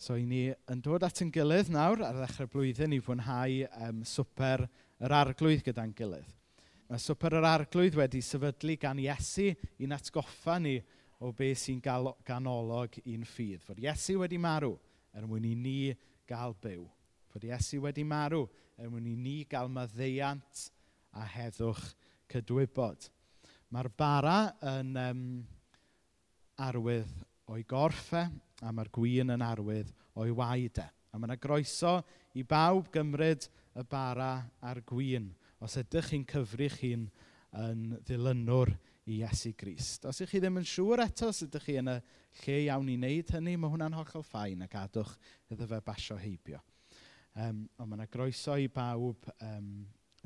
So, 0.00 0.16
i 0.16 0.24
ni 0.24 0.46
yn 0.72 0.80
dod 0.80 1.04
at 1.04 1.20
yn 1.20 1.32
gilydd 1.34 1.68
nawr 1.74 2.00
ar 2.06 2.16
ddechrau'r 2.16 2.50
blwyddyn 2.50 2.94
i 2.96 3.00
fwynhau 3.04 3.56
um, 3.84 3.98
swper 4.08 4.64
yr 5.04 5.14
arglwydd 5.18 5.64
gyda'n 5.66 5.92
gilydd. 5.96 6.30
Ma' 6.90 6.98
swper 6.98 7.36
yr 7.38 7.44
arglwydd 7.46 7.94
wedi 7.94 8.18
sefydlu 8.18 8.74
gan 8.82 8.98
Iesu 8.98 9.44
i'n 9.78 9.92
atgoffa 9.94 10.56
ni 10.58 10.72
o 11.22 11.28
beth 11.38 11.60
sy'n 11.62 11.78
ganolog 12.26 12.96
i'n 13.04 13.22
ffydd. 13.22 13.62
Fod 13.62 13.78
Iesu 13.78 14.16
wedi 14.18 14.40
marw 14.42 14.72
er 15.14 15.28
mwyn 15.30 15.46
i 15.46 15.52
ni 15.54 15.74
gael 16.26 16.56
byw. 16.58 16.82
Fod 17.30 17.46
Iesu 17.46 17.78
wedi 17.84 18.02
marw 18.02 18.42
er 18.74 18.90
mwyn 18.90 19.06
i 19.06 19.14
ni 19.14 19.36
gael 19.46 19.70
maddeiant 19.70 20.64
a 21.14 21.28
heddwch 21.30 21.92
cydwybod. 22.34 23.06
Mae'r 23.70 23.92
bara 23.94 24.36
yn 24.72 24.90
um, 24.98 25.24
arwydd 26.58 27.12
o'i 27.54 27.62
gorffau 27.70 28.26
e, 28.26 28.66
a 28.66 28.74
mae'r 28.74 28.90
gwyn 28.98 29.30
yn 29.36 29.46
arwydd 29.46 29.94
o'i 30.18 30.34
waed. 30.34 30.82
E. 30.82 30.90
A 31.14 31.22
mae 31.22 31.30
yna 31.30 31.38
groeso 31.38 32.00
i 32.34 32.42
bawb 32.42 32.90
gymryd 32.90 33.46
y 33.78 33.86
bara 33.86 34.40
a'r 34.58 34.82
gwyn 34.90 35.30
os 35.60 35.76
ydych 35.80 36.12
chi'n 36.12 36.26
cyfru 36.28 36.68
chi'n 36.72 37.04
yn 37.60 37.84
ddilynwr 38.06 38.72
i 39.10 39.20
Iesu 39.20 39.52
Grist. 39.58 40.06
Os 40.08 40.20
ydych 40.20 40.34
chi 40.34 40.42
ddim 40.42 40.60
yn 40.60 40.68
siŵr 40.68 41.04
eto 41.04 41.30
os 41.32 41.42
ydych 41.46 41.66
chi 41.66 41.78
yn 41.80 41.92
y 41.92 41.96
lle 42.42 42.58
iawn 42.66 42.90
i 42.92 42.96
wneud 42.98 43.32
hynny, 43.36 43.56
mae 43.58 43.72
hwnna'n 43.72 43.96
hollol 43.98 44.26
ffain 44.26 44.64
a 44.64 44.68
gadwch 44.70 45.16
iddo 45.50 45.68
fe 45.70 45.80
basio 45.84 46.18
heibio. 46.20 46.60
Um, 47.38 47.64
ond 47.78 47.90
mae 47.90 47.98
yna 48.00 48.08
groeso 48.10 48.56
i 48.58 48.68
bawb 48.72 49.28
um, 49.46 49.72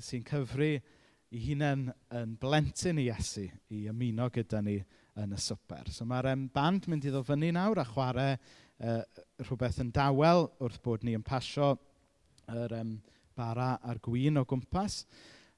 sy'n 0.01 0.25
cyfru 0.29 0.71
i 1.35 1.41
hunain 1.49 1.89
yn 2.15 2.37
blentyn 2.41 3.01
i 3.03 3.09
Iesu 3.09 3.47
i 3.75 3.85
ymuno 3.91 4.29
gyda 4.35 4.63
ni 4.65 4.79
yn 5.21 5.35
y 5.35 5.41
swper. 5.41 5.91
So 5.95 6.07
mae'r 6.09 6.33
um, 6.33 6.47
band 6.55 6.89
mynd 6.91 7.07
i 7.07 7.13
ddod 7.13 7.27
fyny 7.29 7.51
nawr 7.55 7.83
a 7.83 7.87
chwarae 7.89 8.37
uh, 8.37 9.03
rhywbeth 9.43 9.81
yn 9.83 9.93
dawel 9.95 10.49
wrth 10.63 10.81
bod 10.85 11.07
ni 11.07 11.17
yn 11.19 11.27
pasio 11.27 11.75
yr 12.53 12.77
um, 12.81 12.97
bara 13.37 13.75
a'r 13.83 14.01
gwyn 14.05 14.41
o 14.41 14.45
gwmpas. 14.49 15.03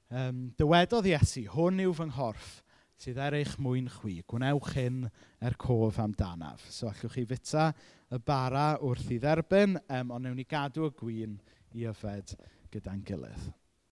Um, 0.07 0.47
dywedodd 0.57 1.09
Iesu, 1.09 1.43
hwn 1.53 1.83
yw 1.83 1.93
fy 1.97 2.07
nghorff 2.11 2.55
sydd 2.97 3.19
er 3.21 3.37
eich 3.37 3.57
mwyn 3.61 3.89
chwi. 3.91 4.21
Gwnewch 4.29 4.71
hyn 4.77 5.03
er 5.43 5.57
cof 5.61 5.99
amdanaf. 6.01 6.65
So 6.73 6.89
allwch 6.89 7.13
chi 7.13 7.25
fita 7.29 7.69
y 8.09 8.19
bara 8.25 8.71
wrth 8.81 9.11
i 9.13 9.19
dderbyn, 9.21 9.77
um, 9.85 10.15
ond 10.15 10.25
newn 10.25 10.39
ni 10.39 10.47
gadw 10.49 10.87
y 10.89 10.93
gwyn 10.97 11.37
i 11.77 11.85
yfed 11.91 12.33
gyda'n 12.73 13.03
gilydd. 13.05 13.51